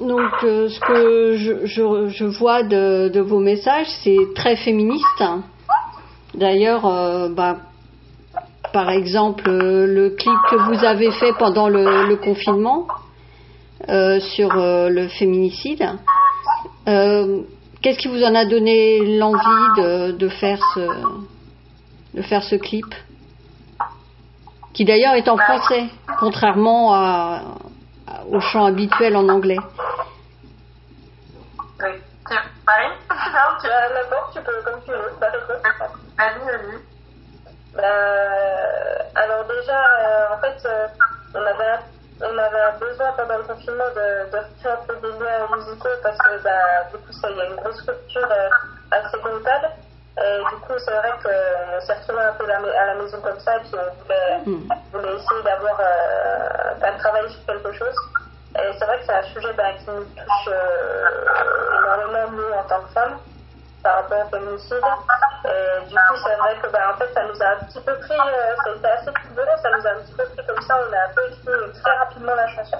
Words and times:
Donc, 0.00 0.30
euh, 0.44 0.68
ce 0.68 0.78
que 0.80 1.36
je, 1.36 2.24
vois 2.24 2.62
de, 2.62 3.20
vos 3.20 3.40
messages, 3.40 3.88
c'est 4.04 4.28
très 4.34 4.54
féministe. 4.54 5.24
D'ailleurs, 6.34 6.86
euh, 6.86 7.28
bah, 7.28 7.56
par 8.72 8.90
exemple, 8.90 9.50
le 9.50 10.10
clip 10.10 10.38
que 10.50 10.56
vous 10.56 10.84
avez 10.84 11.10
fait 11.10 11.32
pendant 11.38 11.68
le, 11.68 12.14
confinement 12.16 12.86
euh, 13.88 14.20
sur 14.20 14.56
euh, 14.56 14.88
le 14.88 15.08
féminicide, 15.08 15.84
euh, 16.86 17.42
qu'est-ce 17.82 17.98
qui 17.98 18.08
vous 18.08 18.22
en 18.22 18.34
a 18.36 18.44
donné 18.44 19.18
l'envie 19.18 19.72
de, 19.78 20.12
de, 20.12 20.28
faire 20.28 20.60
ce, 20.74 20.80
de 22.14 22.22
faire 22.22 22.44
ce 22.44 22.54
clip? 22.54 22.86
Qui 24.74 24.84
d'ailleurs 24.84 25.14
est 25.14 25.28
en 25.28 25.36
français, 25.36 25.86
contrairement 26.20 26.94
à, 26.94 27.42
au 28.30 28.40
chant 28.40 28.64
habituel 28.64 29.16
en 29.16 29.28
anglais. 29.28 29.58
Oui. 31.80 31.90
Marie 32.66 32.88
Non, 33.10 33.47
tu 33.60 33.70
as 33.70 33.88
la 33.88 34.04
porte, 34.04 34.32
tu 34.32 34.40
peux, 34.42 34.62
comme 34.62 34.82
tu 34.84 34.90
veux. 34.90 35.12
Vas-y, 35.20 36.44
vas-y. 36.44 36.78
Euh, 37.78 38.98
alors 39.14 39.44
déjà, 39.44 39.78
euh, 39.78 40.34
en 40.34 40.38
fait, 40.38 40.66
euh, 40.66 40.86
on 41.34 41.44
avait 41.44 41.78
on 42.20 42.36
avait 42.36 42.78
besoin 42.80 43.12
pendant 43.16 43.38
le 43.38 43.44
confinement 43.44 43.90
de, 43.94 44.30
de 44.30 44.38
faire 44.60 44.72
un 44.72 44.86
peu 44.86 44.96
des 44.96 45.12
liens 45.18 45.46
musicaux 45.56 45.88
parce 46.02 46.18
que 46.18 46.42
bah, 46.42 46.84
du 46.90 46.98
coup, 46.98 47.12
ça, 47.12 47.30
il 47.30 47.36
y 47.36 47.40
a 47.40 47.46
une 47.46 47.56
grosse 47.56 47.80
rupture 47.86 48.28
euh, 48.28 48.48
assez 48.90 49.18
brutale. 49.18 49.70
Et 50.18 50.38
du 50.50 50.56
coup, 50.62 50.72
c'est 50.78 50.90
vrai 50.90 51.12
qu'on 51.22 51.80
s'est 51.86 51.92
retrouvé 51.94 52.22
un 52.24 52.32
peu 52.32 52.50
à 52.50 52.86
la 52.86 52.94
maison 52.96 53.20
comme 53.20 53.38
ça 53.38 53.56
et 53.56 53.60
puis 53.60 53.70
on 53.74 54.02
voulait, 54.02 54.38
mm. 54.46 54.68
voulait 54.92 55.14
essayer 55.14 55.42
d'avoir 55.44 55.78
euh, 55.78 56.74
de 56.74 56.98
travailler 56.98 57.28
sur 57.28 57.46
quelque 57.46 57.72
chose. 57.74 57.96
Et 58.56 58.72
c'est 58.76 58.84
vrai 58.84 58.98
que 58.98 59.06
c'est 59.06 59.14
un 59.14 59.22
sujet 59.22 59.52
bah, 59.56 59.72
qui 59.78 59.88
nous 59.88 60.02
touche 60.02 60.54
énormément, 61.78 62.32
nous, 62.32 62.52
en 62.52 62.64
tant 62.64 62.80
que 62.80 62.92
femmes, 62.94 63.18
par 63.88 64.02
rapport 64.02 64.26
au 64.26 64.28
féminicide. 64.28 64.84
Et 65.44 65.88
du 65.88 65.94
coup, 65.94 66.16
c'est 66.22 66.36
vrai 66.36 66.56
que 66.60 66.68
bah, 66.68 66.92
en 66.92 66.98
fait, 66.98 67.10
ça 67.14 67.22
nous 67.24 67.42
a 67.42 67.48
un 67.48 67.64
petit 67.64 67.80
peu 67.80 67.94
pris, 68.00 68.12
euh, 68.12 68.74
été 68.76 68.86
assez 68.86 69.10
violent, 69.32 69.56
ça 69.62 69.70
nous 69.70 69.86
a 69.86 69.90
un 69.90 70.00
petit 70.02 70.12
peu 70.12 70.24
pris 70.24 70.46
comme 70.46 70.62
ça, 70.62 70.76
on 70.76 70.92
a 70.92 71.04
un 71.08 71.14
peu 71.14 71.22
écrit 71.28 71.80
très 71.80 71.96
rapidement 71.96 72.34
la 72.34 72.48
chanson. 72.48 72.78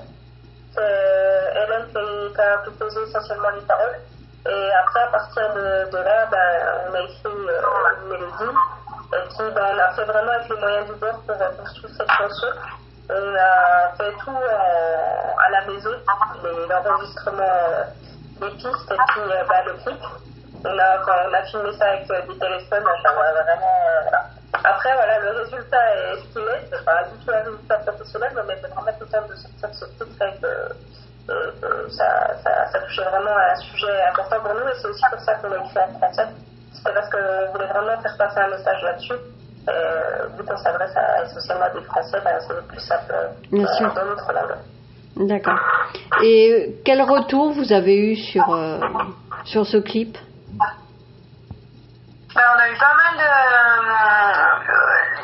C'est 0.74 0.80
euh, 0.82 1.64
Hélène 1.64 1.86
qui, 1.88 2.40
a 2.40 2.58
composé 2.58 3.00
essentiellement 3.08 3.50
les 3.54 3.62
paroles. 3.62 3.98
Et 4.48 4.70
après, 4.74 5.00
à 5.00 5.06
partir 5.06 5.54
de, 5.54 5.96
là, 5.96 6.26
bah, 6.30 6.36
on 6.90 6.94
a 6.94 7.00
écrit 7.00 7.24
euh, 7.24 8.02
une 8.02 8.08
mélodie. 8.10 8.56
Et 9.14 9.28
puis, 9.28 9.50
bah, 9.54 9.70
on 9.72 9.78
a 9.78 9.94
fait 9.94 10.04
vraiment 10.04 10.32
avec 10.32 10.48
les 10.50 10.56
moyens 10.56 10.86
du 10.88 10.94
bord 10.96 11.20
pour 11.26 11.38
construire 11.38 11.94
cette 11.96 12.10
chanson. 12.10 12.46
On 13.10 13.34
a 13.34 13.96
fait 13.96 14.12
tout 14.22 14.36
euh, 14.36 15.46
à 15.46 15.50
la 15.50 15.64
maison, 15.64 15.90
l'enregistrement 16.68 17.88
des 18.40 18.50
pistes 18.50 18.90
et 18.90 18.96
puis 19.08 19.22
bah, 19.48 19.62
le 19.64 19.72
clip. 19.82 20.02
On 20.64 20.78
a, 20.78 21.28
on 21.28 21.34
a 21.34 21.42
filmé 21.44 21.72
ça 21.78 21.86
avec 21.86 22.10
euh, 22.10 22.20
des 22.22 22.38
téléphones, 22.38 22.84
ça 23.02 23.12
va 23.12 23.32
vraiment. 23.32 23.78
Euh, 23.88 24.58
Après, 24.64 24.94
voilà, 24.94 25.18
le 25.20 25.30
résultat 25.42 25.94
est 25.94 26.16
ce 26.16 26.32
qu'il 26.32 26.42
est. 26.42 26.68
C'est 26.70 26.84
pas 26.84 27.04
du 27.04 27.24
tout 27.24 27.30
un 27.32 27.42
résultat 27.44 27.76
professionnel, 27.78 28.32
mais 28.46 28.58
c'est 28.60 28.68
vraiment 28.68 28.98
content 28.98 29.28
de 29.28 29.34
sortir 29.36 29.68
ce 29.72 29.84
titre 29.84 30.24
et 30.24 30.40
que, 30.40 31.90
ça, 31.90 32.34
ça, 32.42 32.66
ça, 32.72 32.78
touchait 32.80 33.04
vraiment 33.04 33.36
à 33.36 33.52
un 33.52 33.56
sujet 33.56 34.02
important 34.10 34.40
pour 34.40 34.54
nous. 34.54 34.68
Et 34.68 34.74
c'est 34.80 34.88
aussi 34.88 35.02
pour 35.10 35.20
ça 35.20 35.34
qu'on 35.34 35.48
l'a 35.48 35.56
écrit 35.58 35.78
en 35.78 35.98
français. 35.98 36.26
C'était 36.72 36.92
parce 36.94 37.10
qu'on 37.10 37.52
voulait 37.52 37.66
vraiment 37.66 38.00
faire 38.02 38.16
passer 38.16 38.40
un 38.40 38.48
message 38.48 38.82
là-dessus. 38.82 39.20
Euh, 39.68 40.26
vu 40.38 40.44
qu'on 40.44 40.56
s'adresse 40.56 40.94
essentiellement 41.26 41.64
à 41.66 41.70
des 41.70 41.82
Français, 41.82 42.18
ben, 42.24 42.38
c'est 42.40 42.66
plus 42.68 42.80
simple 42.80 43.14
Bien 43.52 43.64
euh, 43.64 43.76
sûr. 43.76 43.92
dans 43.92 44.06
notre 44.06 44.32
langue. 44.32 45.28
D'accord. 45.28 45.58
Et 46.24 46.76
quel 46.84 47.02
retour 47.02 47.52
vous 47.52 47.72
avez 47.72 47.96
eu 47.96 48.16
sur, 48.16 48.48
euh, 48.54 48.78
sur 49.44 49.66
ce 49.66 49.76
clip? 49.78 50.16
Ben, 52.38 52.44
on 52.54 52.58
a 52.60 52.68
eu 52.68 52.76
pas 52.78 52.94
mal 52.94 53.16
de. 53.16 53.22
Euh, 53.22 53.94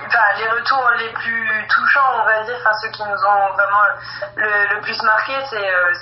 enfin, 0.06 0.24
les 0.36 0.48
retours 0.48 0.90
les 0.98 1.12
plus 1.12 1.66
touchants, 1.68 2.20
on 2.20 2.24
va 2.24 2.42
dire, 2.42 2.56
enfin, 2.58 2.72
ceux 2.82 2.88
qui 2.88 3.04
nous 3.04 3.24
ont 3.24 3.52
vraiment 3.52 3.84
le, 4.34 4.74
le 4.74 4.80
plus 4.80 5.00
marqué, 5.04 5.32
c'est 5.48 5.74
euh, 5.74 5.92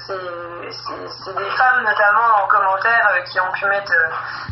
des 1.36 1.50
femmes, 1.50 1.84
notamment 1.84 2.42
en 2.42 2.46
commentaire, 2.46 3.10
euh, 3.12 3.20
qui 3.24 3.38
ont 3.40 3.52
pu 3.52 3.66
mettre 3.66 3.92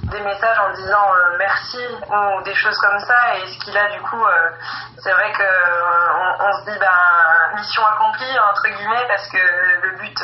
des 0.02 0.20
messages 0.20 0.58
en 0.58 0.74
disant 0.74 1.12
merci 1.38 1.80
ou 2.10 2.42
des 2.42 2.54
choses 2.54 2.76
comme 2.78 3.00
ça. 3.00 3.36
Et 3.38 3.46
ce 3.46 3.58
qui 3.64 3.72
là, 3.72 3.88
du 3.92 4.00
coup, 4.02 4.22
c'est 4.98 5.12
vrai 5.12 5.32
que 5.32 5.48
on, 6.40 6.52
se 6.52 6.70
dit, 6.70 6.78
ben, 6.78 7.56
mission 7.56 7.86
accomplie, 7.86 8.38
entre 8.50 8.68
guillemets, 8.68 9.06
parce 9.08 9.26
que 9.28 9.38
le 9.82 9.96
but, 9.96 10.22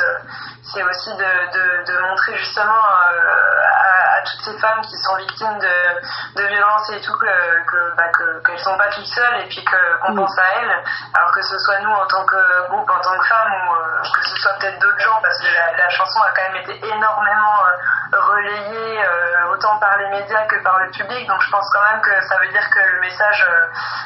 c'est 0.61 0.83
aussi 0.83 1.15
de, 1.15 1.23
de, 1.23 1.93
de, 1.93 1.99
montrer 2.01 2.37
justement 2.37 2.73
à, 2.73 3.86
toutes 4.31 4.53
ces 4.53 4.59
femmes 4.59 4.81
qui 4.81 4.97
sont 4.97 5.15
victimes 5.17 5.59
de, 5.59 6.41
de 6.41 6.47
violences 6.47 6.89
et 6.91 7.01
tout, 7.01 7.17
que, 7.17 7.65
que, 7.65 7.95
bah, 7.95 8.09
que, 8.09 8.43
qu'elles 8.43 8.59
sont 8.59 8.77
pas 8.77 8.89
toutes 8.89 9.05
seules 9.05 9.41
et 9.41 9.47
puis 9.47 9.63
qu'on 9.63 10.11
mmh. 10.11 10.15
pense 10.15 10.37
à 10.37 10.61
elles. 10.61 10.83
Alors 11.13 11.31
que 11.31 11.41
ce 11.41 11.57
soit 11.59 11.79
nous 11.79 11.91
en 11.91 12.05
tant 12.07 12.25
que 12.25 12.67
groupe, 12.69 12.89
en 12.89 12.99
tant 12.99 13.17
que 13.17 13.27
femmes, 13.27 13.53
ou 13.53 13.75
euh, 13.75 14.01
que 14.03 14.23
ce 14.25 14.35
soit 14.37 14.53
peut-être 14.59 14.79
d'autres 14.79 14.99
gens, 14.99 15.19
parce 15.21 15.37
que 15.39 15.47
la, 15.47 15.77
la, 15.77 15.89
chanson 15.89 16.19
a 16.21 16.29
quand 16.35 16.53
même 16.53 16.61
été 16.63 16.87
énormément 16.87 17.59
euh, 17.65 18.19
relayée, 18.19 19.03
euh, 19.03 19.53
autant 19.53 19.77
par 19.79 19.97
les 19.97 20.09
médias 20.09 20.45
que 20.45 20.61
par 20.63 20.79
le 20.79 20.91
public. 20.91 21.27
Donc 21.27 21.41
je 21.41 21.51
pense 21.51 21.69
quand 21.73 21.83
même 21.91 22.01
que 22.01 22.21
ça 22.27 22.37
veut 22.39 22.49
dire 22.49 22.69
que 22.69 22.79
le 22.79 22.99
message, 23.01 23.47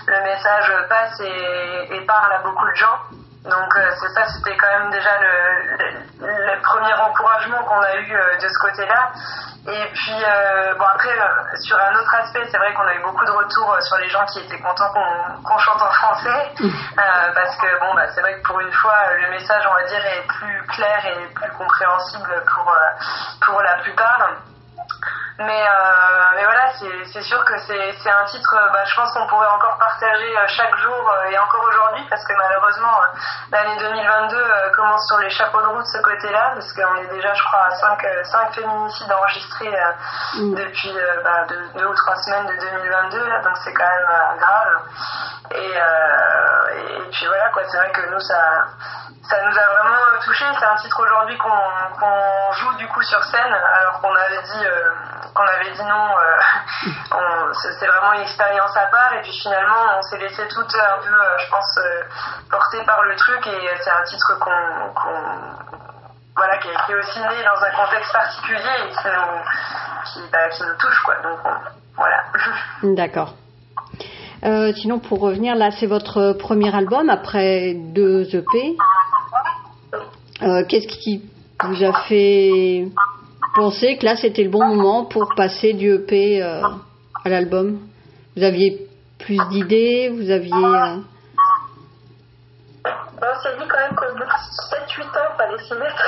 le 0.07 0.21
message 0.23 0.73
passe 0.89 1.19
et, 1.19 1.95
et 1.95 2.05
parle 2.05 2.33
à 2.33 2.39
beaucoup 2.39 2.67
de 2.67 2.75
gens. 2.75 2.99
Donc 3.43 3.73
c'est 3.73 4.09
ça, 4.09 4.25
c'était 4.27 4.55
quand 4.55 4.79
même 4.79 4.91
déjà 4.91 5.09
le, 5.19 5.87
le, 6.19 6.27
le 6.27 6.61
premier 6.61 6.93
encouragement 6.93 7.63
qu'on 7.63 7.81
a 7.81 7.95
eu 7.97 8.13
de 8.41 8.47
ce 8.47 8.59
côté-là. 8.59 9.11
Et 9.67 9.85
puis, 9.93 10.23
euh, 10.25 10.73
bon, 10.73 10.85
après, 10.85 11.11
euh, 11.11 11.57
sur 11.61 11.77
un 11.77 11.93
autre 11.93 12.15
aspect, 12.15 12.43
c'est 12.49 12.57
vrai 12.57 12.73
qu'on 12.73 12.87
a 12.87 12.95
eu 12.95 13.01
beaucoup 13.03 13.23
de 13.23 13.31
retours 13.31 13.77
sur 13.81 13.97
les 13.97 14.09
gens 14.09 14.25
qui 14.25 14.39
étaient 14.39 14.59
contents 14.59 14.89
qu'on 14.91 15.43
qu 15.43 15.61
chante 15.61 15.81
en 15.81 15.91
français. 15.91 16.51
Euh, 16.91 17.33
parce 17.33 17.55
que, 17.55 17.79
bon, 17.79 17.95
bah, 17.95 18.05
c'est 18.13 18.21
vrai 18.21 18.33
que 18.35 18.47
pour 18.47 18.59
une 18.59 18.71
fois, 18.73 18.93
le 19.19 19.29
message, 19.29 19.63
on 19.69 19.73
va 19.73 19.83
dire, 19.85 20.05
est 20.05 20.27
plus 20.27 20.67
clair 20.67 21.05
et 21.05 21.33
plus 21.33 21.49
compréhensible 21.51 22.43
pour, 22.53 22.75
pour 23.41 23.61
la 23.61 23.75
plupart. 23.77 24.19
Mais, 25.45 25.63
euh, 25.63 26.23
mais 26.35 26.43
voilà, 26.43 26.71
c'est 27.11 27.21
sûr 27.21 27.43
que 27.45 27.57
c'est 27.57 28.09
un 28.09 28.25
titre, 28.25 28.55
bah, 28.73 28.83
je 28.85 28.95
pense 28.95 29.11
qu'on 29.13 29.27
pourrait 29.27 29.47
encore 29.47 29.77
partager 29.77 30.35
chaque 30.47 30.75
jour 30.77 31.15
et 31.29 31.37
encore 31.39 31.63
aujourd'hui, 31.69 32.05
parce 32.09 32.23
que 32.25 32.33
malheureusement, 32.33 32.93
l'année 33.51 33.77
2022 33.77 34.43
commence 34.75 35.07
sur 35.07 35.17
les 35.19 35.29
chapeaux 35.29 35.61
de 35.61 35.67
roue 35.67 35.81
de 35.81 35.87
ce 35.87 36.01
côté-là, 36.01 36.51
parce 36.53 36.71
qu'on 36.73 36.95
est 36.97 37.07
déjà, 37.07 37.33
je 37.33 37.43
crois, 37.43 37.65
à 37.65 37.71
5, 37.71 38.07
5 38.23 38.53
féminicides 38.55 39.11
enregistrés 39.11 39.77
mm. 40.35 40.55
depuis 40.55 40.97
bah, 41.23 41.45
deux, 41.47 41.69
deux, 41.75 41.85
ou 41.85 41.95
trois 41.95 42.15
semaines 42.17 42.47
de 42.47 42.55
2022, 42.59 43.27
là, 43.27 43.41
donc 43.41 43.57
c'est 43.63 43.73
quand 43.73 43.87
même 43.87 44.37
grave. 44.37 44.81
Et, 45.51 45.73
et, 45.73 47.09
puis 47.11 47.25
voilà, 47.25 47.49
quoi, 47.49 47.63
c'est 47.69 47.77
vrai 47.77 47.91
que 47.91 48.09
nous, 48.09 48.19
ça 48.19 48.65
ça 49.31 49.37
nous 49.43 49.57
a 49.57 49.67
vraiment 49.67 50.19
touché. 50.23 50.45
C'est 50.59 50.65
un 50.65 50.75
titre 50.75 50.99
aujourd'hui 50.99 51.37
qu'on 51.37 51.49
qu 51.49 52.59
joue 52.59 52.73
du 52.77 52.87
coup 52.87 53.01
sur 53.01 53.23
scène, 53.23 53.53
alors 53.53 54.01
qu'on 54.01 54.13
avait 54.13 54.41
dit 54.43 54.65
euh, 54.65 54.91
qu'on 55.33 55.43
avait 55.43 55.71
dit 55.71 55.83
non. 55.83 56.07
Euh, 56.17 57.53
c'est 57.79 57.87
vraiment 57.87 58.13
une 58.13 58.21
expérience 58.21 58.75
à 58.75 58.87
part. 58.87 59.13
Et 59.13 59.21
puis 59.21 59.31
finalement, 59.41 59.97
on 59.97 60.01
s'est 60.03 60.17
laissé 60.17 60.47
tout 60.47 60.61
un 60.61 60.97
peu, 60.99 61.13
euh, 61.13 61.37
je 61.37 61.49
pense, 61.49 61.77
euh, 61.77 62.03
porter 62.49 62.83
par 62.85 63.03
le 63.03 63.15
truc. 63.15 63.47
Et 63.47 63.69
c'est 63.83 63.91
un 63.91 64.03
titre 64.03 64.39
qu'on 64.39 64.93
qu 64.93 65.09
voilà, 66.35 66.57
qui, 66.57 66.69
est 66.69 66.95
aussi 66.95 67.19
né 67.19 67.43
dans 67.43 67.61
un 67.61 67.85
contexte 67.85 68.13
particulier 68.13 68.71
et 68.79 68.89
qui 68.89 70.19
nous, 70.19 70.27
bah, 70.31 70.49
touche, 70.79 70.97
quoi. 71.03 71.15
Donc 71.21 71.39
on, 71.43 71.53
voilà. 71.97 72.23
D'accord. 72.95 73.33
Euh, 74.43 74.71
sinon, 74.73 74.99
pour 74.99 75.19
revenir, 75.19 75.55
là, 75.55 75.69
c'est 75.71 75.87
votre 75.87 76.33
premier 76.33 76.73
album 76.73 77.09
après 77.09 77.73
deux 77.75 78.23
EP. 78.33 78.77
Qu'est-ce 80.67 80.87
qui 80.87 81.29
vous 81.63 81.83
a 81.83 81.93
fait 82.03 82.87
penser 83.55 83.97
que 83.97 84.05
là, 84.05 84.15
c'était 84.15 84.43
le 84.43 84.49
bon 84.49 84.65
moment 84.65 85.05
pour 85.05 85.33
passer 85.35 85.73
du 85.73 85.93
EP 85.93 86.41
euh, 86.41 86.61
à 87.23 87.29
l'album 87.29 87.79
Vous 88.35 88.43
aviez 88.43 88.87
plus 89.19 89.37
d'idées 89.49 90.09
Vous 90.09 90.29
aviez... 90.29 90.53
Euh... 90.53 90.97
On 93.23 93.39
s'est 93.43 93.55
dit 93.59 93.67
quand 93.69 93.77
même 93.77 93.95
qu'au 93.95 94.11
bout 94.13 94.23
de 94.23 94.25
7-8 94.25 95.03
ans, 95.03 95.29
il 95.29 95.37
fallait 95.37 95.63
s'y 95.63 95.73
mettre. 95.75 96.05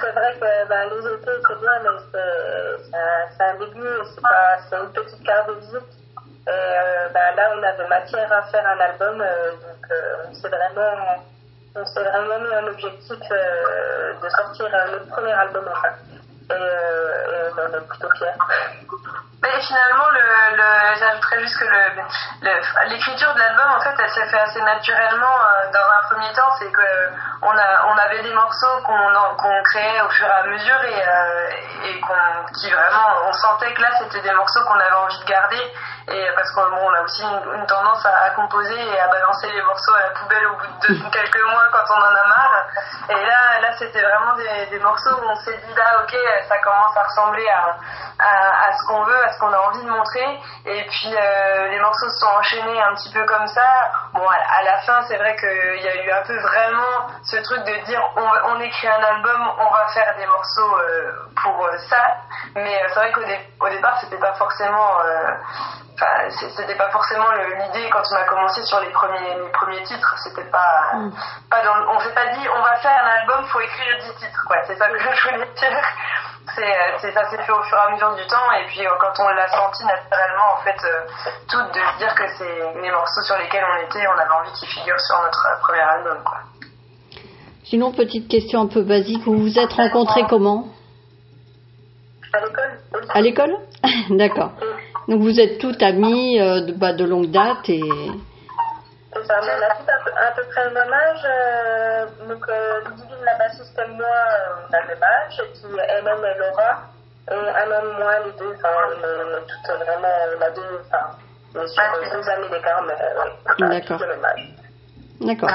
c'est 0.00 0.12
vrai 0.12 0.30
que 0.40 0.68
ben, 0.68 0.82
les 0.90 1.02
EP, 1.14 1.26
c'est 1.48 1.60
bien, 1.60 1.76
mais 1.82 1.90
c'est 3.36 3.44
un 3.44 3.54
début, 3.58 3.94
c'est 4.70 4.76
une 4.76 4.92
petite 4.92 5.22
carte 5.24 5.48
de 5.48 5.54
visite. 5.54 5.98
Et 6.48 6.50
euh, 6.50 7.08
ben, 7.12 7.36
là, 7.36 7.52
on 7.58 7.62
avait 7.62 7.88
matière 7.88 8.32
à 8.32 8.42
faire 8.44 8.66
un 8.66 8.80
album, 8.80 9.20
euh, 9.20 9.50
donc 9.52 9.84
euh, 9.90 10.30
on 10.30 10.34
s'est 10.34 10.48
vraiment 10.48 11.22
on 11.74 11.86
s'est 11.86 12.02
vraiment 12.02 12.40
mis 12.40 12.54
un 12.54 12.66
objectif 12.68 13.18
euh, 13.30 14.12
de 14.22 14.28
sortir 14.28 14.66
notre 14.90 15.06
premier 15.08 15.32
album 15.32 15.64
enfin. 15.70 15.88
et, 16.50 16.54
on 16.54 17.27
plutôt. 17.88 18.08
Mais 19.40 19.60
finalement, 19.60 20.10
le, 20.10 20.56
le, 20.56 20.98
j'ajouterais 20.98 21.40
juste 21.40 21.58
que 21.60 21.64
le, 21.64 22.88
l'écriture 22.88 23.32
de 23.34 23.38
l'album, 23.38 23.70
en 23.70 23.80
fait, 23.80 23.94
elle 23.96 24.10
s'est 24.10 24.26
fait 24.26 24.40
assez 24.40 24.60
naturellement 24.62 25.36
euh, 25.38 25.70
dans 25.72 25.78
un 25.78 26.08
premier 26.08 26.32
temps. 26.32 26.50
C'est 26.58 26.72
que 26.72 26.88
on, 27.42 27.56
a, 27.56 27.86
on 27.86 27.96
avait 27.98 28.22
des 28.22 28.34
morceaux 28.34 28.82
qu'on, 28.84 29.36
qu'on 29.36 29.62
créait 29.62 30.00
au 30.00 30.08
fur 30.10 30.26
et 30.26 30.30
à 30.30 30.42
mesure 30.42 30.82
et, 30.82 31.08
euh, 31.08 31.50
et 31.84 32.00
qu'on, 32.00 32.52
qui 32.58 32.68
vraiment, 32.70 33.28
on 33.28 33.32
sentait 33.32 33.72
que 33.74 33.82
là, 33.82 33.90
c'était 33.98 34.22
des 34.22 34.32
morceaux 34.32 34.64
qu'on 34.64 34.80
avait 34.80 34.92
envie 35.06 35.20
de 35.20 35.26
garder. 35.26 35.72
Et 36.10 36.26
parce 36.34 36.50
qu'on 36.52 36.68
bon, 36.70 36.80
on 36.82 36.94
a 36.94 37.02
aussi 37.02 37.22
une, 37.22 37.66
tendance 37.66 38.04
à, 38.06 38.30
composer 38.30 38.80
et 38.80 38.98
à 38.98 39.08
balancer 39.08 39.50
les 39.50 39.62
morceaux 39.62 39.94
à 39.94 40.02
la 40.08 40.10
poubelle 40.18 40.46
au 40.46 40.56
bout 40.56 40.66
de 40.88 41.10
quelques 41.12 41.44
mois 41.44 41.64
quand 41.70 41.94
on 41.94 42.00
en 42.00 42.16
a 42.16 42.26
marre. 42.28 42.66
Et 43.10 43.26
là, 43.26 43.60
là 43.60 43.72
c'était 43.78 44.02
vraiment 44.02 44.34
des, 44.34 44.66
des 44.70 44.78
morceaux 44.80 45.14
où 45.14 45.28
on 45.28 45.36
s'est 45.36 45.60
dit, 45.66 45.74
là, 45.74 46.02
ok, 46.02 46.16
ça 46.48 46.58
commence 46.58 46.96
à 46.96 47.02
ressembler 47.04 47.46
à, 47.48 47.57
à, 48.18 48.68
à 48.68 48.72
ce 48.72 48.86
qu'on 48.86 49.02
veut, 49.04 49.22
ce 49.32 49.38
qu'on 49.38 49.52
a 49.52 49.58
envie 49.58 49.82
de 49.84 49.90
montrer. 49.90 50.40
Et 50.66 50.82
puis 50.84 51.14
euh, 51.14 51.68
les 51.68 51.80
morceaux 51.80 52.08
se 52.08 52.18
sont 52.18 52.32
enchaînés 52.38 52.82
un 52.82 52.94
petit 52.94 53.12
peu 53.12 53.24
comme 53.26 53.46
ça. 53.46 53.90
Bon, 54.14 54.26
à, 54.28 54.62
la 54.62 54.78
fin, 54.82 55.02
c'est 55.08 55.16
vrai 55.16 55.36
qu'il 55.36 55.82
y 55.82 55.88
a 55.88 56.04
eu 56.04 56.10
un 56.10 56.22
peu 56.22 56.38
vraiment 56.40 57.08
ce 57.24 57.36
truc 57.36 57.64
de 57.64 57.84
dire 57.84 58.02
on, 58.16 58.30
on 58.52 58.60
écrit 58.60 58.88
un 58.88 59.02
album, 59.02 59.52
on 59.58 59.70
va 59.70 59.86
faire 59.88 60.14
des 60.16 60.26
morceaux 60.26 60.78
euh, 60.78 61.12
pour 61.42 61.64
euh, 61.64 61.78
ça. 61.88 62.16
Mais 62.54 62.82
c'est 62.88 63.00
vrai 63.00 63.12
qu'au 63.12 63.22
au 63.60 63.68
départ, 63.68 63.98
c'était 64.00 64.18
pas 64.18 64.34
forcément. 64.34 64.98
Enfin, 65.94 66.30
c'était 66.30 66.76
pas 66.76 66.90
forcément 66.90 67.28
l'idée 67.32 67.90
quand 67.90 68.02
on 68.12 68.16
a 68.16 68.24
commencé 68.24 68.62
sur 68.62 68.78
les 68.80 68.90
premiers, 68.90 69.34
les 69.34 69.50
premiers 69.50 69.82
titres. 69.82 70.14
C'était 70.22 70.48
pas, 70.50 70.92
mm. 70.94 71.12
pas 71.50 71.62
dans, 71.62 71.74
on 71.92 71.98
s'est 71.98 72.14
pas 72.14 72.26
dit 72.26 72.48
on 72.48 72.62
va 72.62 72.76
faire 72.76 73.04
un 73.04 73.20
album, 73.20 73.44
faut 73.46 73.60
écrire 73.60 73.98
10 74.00 74.14
titres. 74.14 74.44
Quoi. 74.46 74.58
C'est 74.66 74.76
ça 74.76 74.88
que 74.88 74.98
je 74.98 75.28
voulais 75.28 75.46
dire. 75.46 75.82
Euh, 76.58 76.98
c'est, 77.00 77.12
ça 77.12 77.28
s'est 77.30 77.42
fait 77.42 77.52
au 77.52 77.62
fur 77.62 77.78
et 77.78 77.88
à 77.88 77.92
mesure 77.92 78.14
du 78.16 78.26
temps 78.26 78.50
et 78.60 78.66
puis 78.66 78.84
euh, 78.84 78.90
quand 78.98 79.12
on 79.22 79.28
l'a 79.28 79.46
senti 79.48 79.84
naturellement 79.84 80.58
en 80.58 80.62
fait 80.64 80.76
euh, 80.84 81.06
tout 81.48 81.62
de 81.62 81.78
se 81.78 81.98
dire 81.98 82.14
que 82.14 82.24
c'est 82.36 82.80
les 82.82 82.90
morceaux 82.90 83.22
sur 83.22 83.36
lesquels 83.38 83.64
on 83.64 83.86
était 83.86 84.04
on 84.08 84.18
avait 84.18 84.40
envie 84.40 84.52
qu'ils 84.58 84.68
figurent 84.68 85.00
sur 85.00 85.22
notre 85.22 85.60
premier 85.62 85.80
album 85.80 86.18
quoi. 86.24 86.38
Sinon 87.64 87.92
petite 87.92 88.28
question 88.28 88.62
un 88.62 88.66
peu 88.66 88.82
basique 88.82 89.22
vous 89.24 89.38
vous 89.38 89.58
êtes 89.58 89.72
rencontrés 89.72 90.24
comment? 90.28 90.66
À 92.32 92.40
l'école. 92.40 92.78
À 93.14 93.20
l'école? 93.20 93.56
D'accord. 94.10 94.50
Donc 95.06 95.20
vous 95.20 95.40
êtes 95.40 95.58
toutes 95.58 95.82
amies 95.82 96.38
de, 96.38 96.72
bah, 96.72 96.92
de 96.92 97.04
longue 97.04 97.30
date 97.30 97.68
et 97.68 97.82
on 99.14 99.20
a 99.20 99.74
tous 99.74 99.88
à 100.16 100.32
peu, 100.32 100.42
près 100.50 100.64
le 100.64 100.74
même 100.74 100.92
âge. 100.92 101.24
Euh, 101.24 102.06
donc, 102.28 102.44
euh, 102.48 102.80
Ludivine, 102.88 103.24
la 103.24 103.38
bassiste, 103.38 103.78
et 103.78 103.90
moi, 103.90 104.06
euh, 104.06 104.66
on 104.68 104.74
a 104.74 104.80
le 104.80 104.88
même 104.88 105.02
âge. 105.02 105.40
Et 105.40 105.52
puis, 105.52 105.78
elle-même 105.88 106.24
et 106.24 106.38
Laura. 106.38 106.82
Et 107.30 107.34
elle-même, 107.34 107.98
moi, 107.98 108.18
les 108.24 108.32
deux, 108.32 108.54
enfin, 108.56 108.68
on 108.86 108.92
est 108.92 109.46
toutes 109.46 109.76
vraiment, 109.76 110.08
on 110.36 110.42
a 110.42 110.50
deux, 110.50 110.80
enfin, 110.86 111.66
sur 111.66 112.12
deux 112.12 112.28
années 112.28 112.48
d'écart, 112.50 112.82
mais 112.82 112.94
ouais, 112.94 113.32
on 113.60 113.70
a 113.70 113.80
tous 113.80 114.00
le 114.00 114.08
même 114.08 114.24
âge. 114.24 114.48
D'accord. 115.20 115.50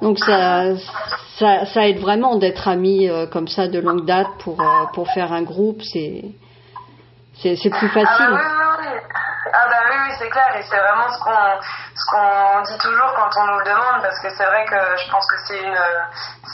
Donc 0.00 0.18
ça, 0.20 0.76
ça, 1.38 1.66
ça, 1.66 1.88
aide 1.88 1.98
vraiment 1.98 2.36
d'être 2.36 2.68
amis 2.68 3.08
euh, 3.08 3.26
comme 3.26 3.48
ça 3.48 3.66
de 3.66 3.80
longue 3.80 4.04
date 4.04 4.28
pour, 4.44 4.60
euh, 4.60 4.84
pour 4.94 5.10
faire 5.10 5.32
un 5.32 5.42
groupe, 5.42 5.82
c'est, 5.82 6.24
c'est, 7.42 7.56
c'est 7.56 7.70
plus 7.70 7.88
facile. 7.88 8.06
Ah 8.08 8.30
bah 8.30 8.76
oui, 8.80 8.86
oui. 8.92 9.00
Ah 9.52 9.66
bah 9.68 9.77
oui, 10.02 10.14
c'est 10.18 10.28
clair, 10.28 10.56
et 10.56 10.62
c'est 10.62 10.78
vraiment 10.78 11.08
ce 11.08 11.18
qu'on 11.18 11.60
ce 11.94 12.04
qu'on 12.10 12.62
dit 12.62 12.78
toujours 12.78 13.12
quand 13.14 13.30
on 13.40 13.46
nous 13.46 13.58
le 13.58 13.64
demande, 13.64 14.02
parce 14.02 14.18
que 14.20 14.30
c'est 14.30 14.44
vrai 14.44 14.64
que 14.66 14.76
je 14.96 15.10
pense 15.10 15.26
que 15.26 15.36
c'est 15.46 15.60
une, 15.60 15.78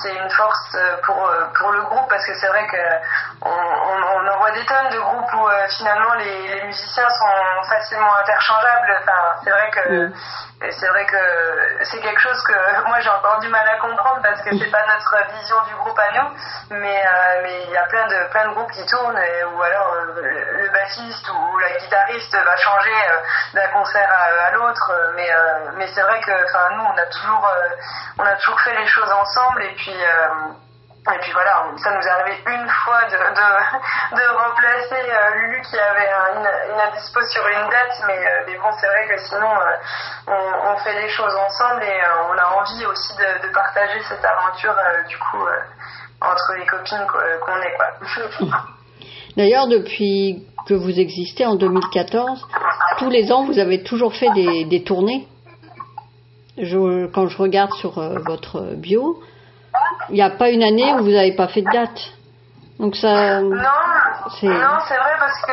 c'est 0.02 0.14
une 0.14 0.31
force 0.31 0.76
pour, 1.05 1.31
pour 1.58 1.73
le 1.73 1.82
groupe, 1.82 2.08
parce 2.08 2.25
que 2.26 2.35
c'est 2.35 2.49
vrai 2.49 2.67
qu'on 2.69 3.50
on, 3.50 4.02
on, 4.17 4.29
en 4.29 4.38
voit 4.38 4.50
des 4.52 4.64
tonnes 4.64 4.91
de 4.91 4.99
groupes 4.99 5.32
où 5.35 5.49
euh, 5.49 5.67
finalement 5.76 6.14
les, 6.14 6.49
les, 6.49 6.62
musiciens 6.64 7.08
sont 7.08 7.69
facilement 7.69 8.14
interchangeables. 8.17 8.99
Enfin, 9.02 9.41
c'est 9.43 9.50
vrai 9.50 9.70
que 9.70 10.12
c'est 10.70 10.88
vrai 10.88 11.05
que 11.06 11.85
c'est 11.85 12.00
quelque 12.00 12.20
chose 12.20 12.43
que 12.44 12.52
moi 12.88 13.00
j'ai 13.00 13.11
encore 13.11 13.38
du 13.41 13.49
mal 13.49 13.67
à 13.69 13.79
comprendre 13.79 14.20
parce 14.23 14.41
que 14.43 14.56
c'est 14.56 14.70
pas 14.70 14.85
notre 14.87 15.32
vision 15.35 15.56
du 15.69 15.75
groupe 15.75 15.99
à 15.99 16.19
nous, 16.19 16.29
mais 16.70 17.02
euh, 17.05 17.41
mais 17.43 17.64
il 17.64 17.70
y 17.70 17.76
a 17.76 17.85
plein 17.85 18.06
de 18.06 18.31
plein 18.31 18.49
de 18.49 18.55
groupes 18.55 18.70
qui 18.73 18.85
tournent 18.87 19.19
ou 19.55 19.62
alors 19.62 19.93
euh, 19.94 20.58
le 20.58 20.69
bassiste 20.70 21.29
ou 21.29 21.58
la 21.58 21.79
guitariste 21.79 22.35
va 22.35 22.56
changer 22.56 22.93
d'un 23.52 23.69
concert 23.69 24.08
à, 24.11 24.46
à 24.46 24.50
l'autre, 24.52 24.93
mais 25.17 25.31
euh, 25.31 25.70
mais 25.76 25.87
c'est 25.88 26.02
vrai 26.02 26.20
que 26.20 26.32
enfin 26.44 26.70
nous 26.76 26.85
on 26.85 26.99
a 26.99 27.06
toujours 27.06 27.46
euh, 27.46 27.69
on 28.19 28.25
a 28.25 28.37
toujours 28.37 28.61
fait 28.61 28.75
les 28.76 28.87
choses 28.87 29.11
ensemble 29.11 29.62
et 29.64 29.75
puis 29.75 29.83
euh, 29.92 31.14
et 31.14 31.19
puis 31.20 31.32
voilà, 31.32 31.66
ça 31.76 31.94
nous 31.94 32.00
est 32.00 32.10
arrivé 32.10 32.36
une 32.46 32.69
fois 32.69 33.04
de, 33.04 33.16
de, 33.16 34.25
remplacer 34.32 35.02
Lulu 35.36 35.60
qui 35.62 35.78
avait 35.78 36.08
une, 36.32 36.72
une 36.72 36.81
indispo 36.81 37.20
sur 37.20 37.46
une 37.46 37.69
date, 37.69 38.02
mais, 38.06 38.25
mais 38.46 38.56
bon, 38.56 38.70
c'est 38.81 38.86
vrai 38.86 39.06
que 39.08 39.19
sinon, 39.20 39.52
on, 40.28 40.72
on, 40.72 40.76
fait 40.78 40.98
les 41.02 41.08
choses 41.10 41.34
ensemble 41.34 41.82
et 41.82 42.00
on 42.31 42.38
a 42.38 42.46
envie 42.56 42.86
aussi 42.86 43.12
de, 43.19 43.52
partager 43.52 44.00
cette 44.08 44.25
aventure, 44.25 44.75
du 45.06 45.19
coup, 45.19 45.46
entre 46.22 46.54
les 46.58 46.66
copines 46.66 47.06
qu'on 47.06 47.60
est, 47.60 47.76
quoi. 47.76 48.56
D'ailleurs, 49.36 49.66
depuis 49.66 50.46
que 50.66 50.75
vous 50.75 50.98
existez 50.98 51.44
en 51.44 51.56
2014, 51.56 52.46
tous 52.98 53.10
les 53.10 53.32
ans, 53.32 53.44
vous 53.44 53.58
avez 53.58 53.82
toujours 53.82 54.14
fait 54.14 54.31
des, 54.31 54.64
des 54.64 54.84
tournées? 54.84 55.26
Quand 56.56 57.26
je 57.26 57.36
regarde 57.36 57.72
sur 57.75 57.98
euh, 57.98 58.19
votre 58.25 58.75
bio, 58.76 59.20
il 60.09 60.15
n'y 60.15 60.23
a 60.23 60.31
pas 60.31 60.50
une 60.50 60.62
année 60.62 60.93
où 60.94 60.99
vous 60.99 61.11
n'avez 61.11 61.35
pas 61.35 61.49
fait 61.49 61.62
de 61.62 61.71
date. 61.71 61.99
Donc 62.79 62.97
ça. 62.97 63.41
Non, 63.41 63.61
c'est 64.35 64.49
vrai 64.49 65.15
parce 65.19 65.41
que 65.43 65.53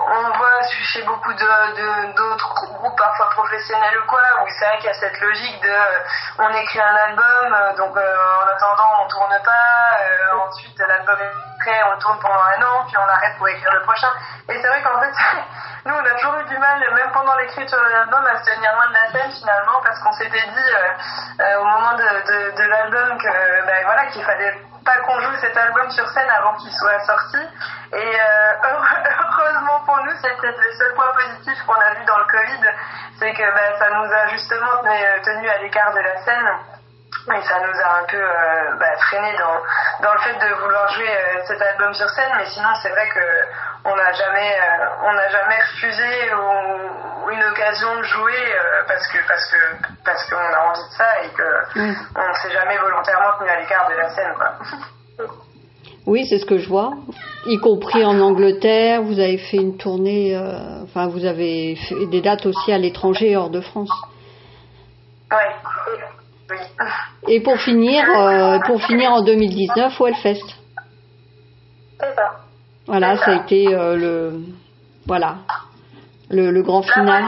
on 0.00 0.38
voit 0.38 0.62
chez 0.92 1.02
beaucoup 1.02 1.32
de 1.32 2.14
d'autres 2.14 2.54
groupes 2.72 2.96
parfois 2.96 3.28
professionnels 3.30 3.98
ou 3.98 4.06
quoi 4.08 4.22
où 4.42 4.46
c'est 4.48 4.64
vrai 4.64 4.76
qu'il 4.78 4.86
y 4.86 4.90
a 4.90 4.94
cette 4.94 5.20
logique 5.20 5.62
de 5.62 5.68
euh, 5.68 6.38
on 6.38 6.48
écrit 6.48 6.80
un 6.80 6.96
album 7.08 7.52
euh, 7.52 7.76
donc 7.76 7.96
en 7.96 8.46
attendant 8.48 9.04
on 9.04 9.08
tourne 9.08 9.36
pas 9.44 10.46
ensuite 10.46 10.78
l'album 10.78 11.18
est 11.20 11.60
prêt 11.62 11.80
on 11.94 11.98
tourne 11.98 12.18
pendant 12.20 12.34
un 12.34 12.62
an 12.62 12.84
puis 12.86 12.96
on 12.96 13.08
arrête 13.08 13.36
pour 13.36 13.48
écrire 13.48 13.72
le 13.72 13.82
prochain 13.82 14.10
et 14.48 14.54
c'est 14.60 14.68
vrai 14.68 14.82
qu'en 14.82 15.00
fait 15.00 15.12
nous, 15.84 15.94
on 15.94 16.04
a 16.04 16.14
toujours 16.18 16.36
eu 16.40 16.44
du 16.44 16.58
mal, 16.58 16.78
même 16.78 17.10
pendant 17.12 17.34
l'écriture 17.36 17.78
de 17.78 17.88
l'album, 17.88 18.26
à 18.26 18.36
se 18.36 18.44
tenir 18.44 18.70
loin 18.74 18.88
de 18.88 18.94
la 18.94 19.06
scène 19.12 19.32
finalement, 19.32 19.80
parce 19.82 19.98
qu'on 20.00 20.12
s'était 20.12 20.46
dit 20.46 20.72
euh, 20.74 21.42
euh, 21.42 21.60
au 21.60 21.64
moment 21.64 21.94
de, 21.94 22.04
de, 22.04 22.56
de 22.56 22.68
l'album 22.68 23.18
que 23.18 23.66
ben, 23.66 23.84
voilà 23.84 24.06
qu'il 24.06 24.22
fallait 24.24 24.54
pas 24.84 24.96
qu'on 25.06 25.20
joue 25.20 25.36
cet 25.40 25.56
album 25.56 25.90
sur 25.90 26.06
scène 26.08 26.28
avant 26.38 26.54
qu'il 26.56 26.72
soit 26.72 27.00
sorti. 27.00 27.38
Et 27.92 27.96
euh, 27.96 28.52
heureusement 28.62 29.80
pour 29.86 29.96
nous, 30.04 30.12
c'est 30.20 30.36
peut-être 30.36 30.60
le 30.60 30.72
seul 30.72 30.94
point 30.94 31.12
positif 31.14 31.58
qu'on 31.66 31.80
a 31.80 31.94
vu 31.94 32.04
dans 32.04 32.18
le 32.18 32.24
Covid, 32.24 32.74
c'est 33.18 33.32
que 33.32 33.54
ben, 33.54 33.78
ça 33.78 33.90
nous 33.90 34.12
a 34.12 34.26
justement 34.28 34.82
tenu 35.24 35.48
à 35.48 35.58
l'écart 35.58 35.92
de 35.94 36.00
la 36.00 36.16
scène. 36.24 36.50
Et 37.28 37.42
ça 37.42 37.60
nous 37.60 37.80
a 37.84 37.98
un 37.98 38.04
peu 38.04 38.16
euh, 38.16 38.76
bah, 38.78 38.96
freiné 38.98 39.36
dans, 39.36 39.60
dans 40.02 40.12
le 40.14 40.20
fait 40.20 40.32
de 40.32 40.54
vouloir 40.54 40.88
jouer 40.94 41.42
cet 41.46 41.60
album 41.60 41.92
sur 41.92 42.08
scène, 42.08 42.32
mais 42.38 42.46
sinon 42.46 42.68
c'est 42.82 42.88
vrai 42.88 43.08
que 43.10 43.20
on 43.84 43.96
n'a 43.96 44.12
jamais, 44.12 44.52
euh, 44.52 45.08
on 45.08 45.12
n'a 45.12 45.28
jamais 45.28 45.56
refusé 45.72 46.34
ou, 46.34 47.30
une 47.30 47.44
occasion 47.44 47.96
de 47.96 48.02
jouer 48.02 48.32
euh, 48.32 48.82
parce 48.88 49.06
que 49.06 49.18
parce 49.28 49.50
que 49.50 49.56
parce 50.04 50.30
qu'on 50.30 50.36
a 50.36 50.68
envie 50.68 50.88
de 50.88 50.94
ça 50.96 51.22
et 51.24 51.28
que 51.28 51.80
on 52.16 52.28
ne 52.28 52.34
s'est 52.34 52.52
jamais 52.52 52.76
volontairement 52.78 53.38
tenu 53.38 53.48
à 53.50 53.60
l'écart 53.60 53.88
de 53.88 53.94
la 53.94 54.10
scène, 54.10 54.34
quoi. 54.36 55.28
Oui, 56.06 56.26
c'est 56.26 56.38
ce 56.38 56.46
que 56.46 56.58
je 56.58 56.68
vois, 56.68 56.92
y 57.46 57.58
compris 57.58 58.04
en 58.04 58.18
Angleterre. 58.20 59.02
Vous 59.02 59.20
avez 59.20 59.38
fait 59.38 59.58
une 59.58 59.76
tournée, 59.76 60.36
enfin 60.82 61.06
vous 61.06 61.24
avez 61.24 61.76
fait 61.76 62.06
des 62.06 62.20
dates 62.20 62.46
aussi 62.46 62.72
à 62.72 62.78
l'étranger, 62.78 63.36
hors 63.36 63.50
de 63.50 63.60
France. 63.60 63.92
Oui. 65.30 65.36
Et 67.28 67.40
pour 67.40 67.58
finir, 67.60 68.04
euh, 68.16 68.58
pour 68.66 68.82
finir 68.82 69.12
en 69.12 69.22
2019 69.22 70.00
au 70.00 70.06
Hellfest. 70.06 70.44
C'est 70.44 70.48
ça. 70.48 70.59
Voilà, 72.90 73.16
ça. 73.18 73.30
a 73.30 73.34
été 73.34 73.72
euh, 73.72 73.94
le, 73.96 74.32
voilà, 75.06 75.36
le, 76.28 76.50
le 76.50 76.62
grand 76.62 76.82
final. 76.82 77.22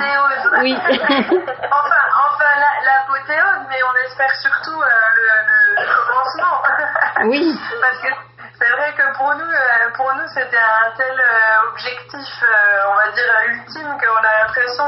Oui. 0.60 0.74
enfin, 0.82 0.90
enfin 1.30 2.50
l'apothéose, 2.84 3.66
mais 3.68 3.78
on 3.86 3.94
espère 4.08 4.34
surtout 4.42 4.80
euh, 4.80 4.86
le, 5.14 5.82
le, 5.82 5.88
commencement. 6.08 7.30
oui. 7.30 7.56
Parce 7.80 7.98
que 8.02 8.08
c'est 8.62 8.70
vrai 8.70 8.92
que 8.94 9.16
pour 9.16 9.34
nous, 9.34 9.52
pour 9.96 10.14
nous, 10.14 10.28
c'était 10.34 10.56
un 10.56 10.90
tel 10.96 11.22
objectif, 11.68 12.44
on 12.88 12.94
va 12.94 13.10
dire 13.10 13.24
ultime, 13.48 13.98
qu'on 13.98 14.22
a 14.22 14.44
l'impression 14.44 14.84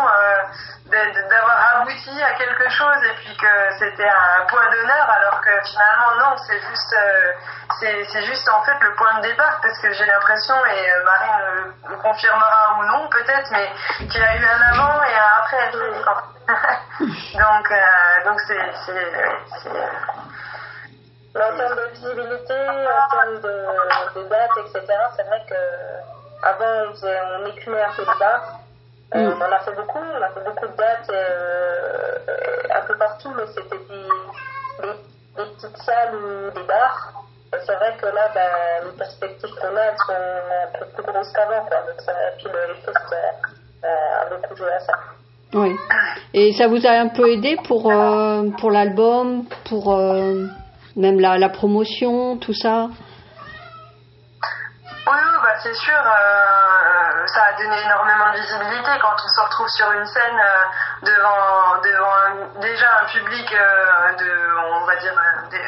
d'avoir 0.87 1.77
abouti 1.77 2.23
à 2.23 2.33
quelque 2.35 2.69
chose 2.69 3.05
et 3.05 3.15
puis 3.17 3.37
que 3.37 3.73
c'était 3.79 4.09
un 4.09 4.45
point 4.47 4.71
d'honneur 4.71 5.11
alors 5.11 5.41
que 5.41 5.51
finalement 5.65 6.15
non 6.21 6.37
c'est 6.47 6.61
juste 6.61 6.95
euh, 6.95 7.33
c'est 7.81 8.25
juste 8.25 8.49
en 8.51 8.63
fait 8.65 8.79
le 8.81 8.95
point 8.95 9.15
de 9.15 9.23
départ 9.23 9.61
parce 9.63 9.79
que 9.81 9.93
j'ai 9.93 10.05
l'impression 10.05 10.55
et 10.67 10.93
euh, 10.93 11.05
Marie 11.05 11.31
me, 11.89 11.97
confirmera 11.97 12.79
ou 12.79 12.85
non 12.85 13.09
peut-être 13.09 13.51
mais 13.51 13.73
qu'il 13.99 14.21
y 14.21 14.25
a 14.25 14.37
eu 14.37 14.45
un 14.45 14.61
avant 14.73 15.03
et 15.05 15.17
un 15.17 15.33
après. 15.39 15.71
Donc 17.01 17.71
euh, 17.71 18.25
donc 18.25 18.41
c'est 18.47 18.61
en 21.43 21.57
termes 21.57 21.77
de 21.77 21.91
visibilité, 21.93 22.55
en 22.55 23.09
termes 23.11 23.41
de, 23.41 24.21
de 24.21 24.29
dates, 24.29 24.51
etc., 24.59 24.85
c'est 25.17 25.25
vrai 25.25 25.43
que 25.49 25.55
avant 26.43 26.89
on, 26.89 26.93
faisait, 26.93 27.19
on 27.41 27.47
écumait 27.47 27.83
un 27.83 27.93
peu 27.97 28.03
les 28.03 28.19
bars. 28.19 28.61
Euh, 29.15 29.19
Mm. 29.29 29.33
On 29.33 29.37
en 29.37 29.53
a 29.53 29.59
fait 29.61 29.75
beaucoup, 29.77 29.99
on 29.99 30.23
a 30.23 30.29
fait 30.31 30.45
beaucoup 30.45 30.67
de 30.67 30.77
dates 30.77 31.11
euh, 31.11 32.19
un 32.75 32.87
peu 32.87 32.97
partout, 32.99 33.33
mais 33.37 33.47
c'était 33.47 33.79
des, 33.79 34.83
des, 34.83 35.45
des 35.45 35.51
petites 35.53 35.77
salles 35.83 36.15
ou 36.17 36.51
des 36.51 36.67
bars. 36.67 37.13
C'est 37.65 37.75
vrai 37.77 37.95
que 38.01 38.07
là, 38.07 38.29
ben, 38.35 38.87
les 38.87 38.99
perspectives 38.99 39.55
qu'on 39.55 39.77
a, 39.77 39.83
elles 39.83 39.97
sont 40.07 40.13
un 40.13 40.79
peu 40.79 40.87
plus 40.87 41.03
grosses 41.05 41.33
qu'avant. 41.33 41.63
Donc, 41.65 42.01
ça, 42.01 42.13
et 42.13 42.37
puis 42.39 42.47
le, 42.47 42.75
fest 42.75 43.15
euh, 43.15 43.87
a 43.87 44.35
beaucoup 44.35 44.57
joué 44.57 44.73
à 44.73 44.81
ça. 44.81 44.93
Oui. 45.53 45.77
Et 46.33 46.53
ça 46.55 46.67
vous 46.67 46.85
a 46.85 46.91
un 46.91 47.09
peu 47.09 47.31
aidé 47.31 47.57
pour, 47.69 47.89
euh, 47.93 48.51
pour 48.59 48.73
l'album, 48.73 49.45
pour 49.69 49.97
même 50.97 51.21
la, 51.21 51.39
la 51.39 51.49
promotion, 51.49 52.37
tout 52.39 52.55
ça 52.55 52.87
Oui, 55.07 55.13
oui, 55.21 55.37
bah 55.43 55.55
c'est 55.63 55.75
sûr, 55.75 55.95
euh, 56.01 57.27
ça 57.27 57.43
a 57.49 57.53
donné 57.63 57.77
énormément 57.85 58.33
de 58.33 58.39
visibilité 58.41 58.91
quand 59.03 59.13
on 59.13 59.29
se 59.29 59.41
retrouve 59.43 59.69
sur 59.69 59.93
une 59.93 60.07
scène 60.07 60.39
euh, 60.41 60.65
devant, 61.03 61.77
devant 61.83 62.15
un- 62.27 62.61
déjà 62.61 62.87
un 63.03 63.05
public 63.07 63.53
euh, 63.53 64.13
de, 64.17 64.31
on 64.81 64.87
va 64.87 64.97
dire, 64.97 65.13
de, 65.53 65.59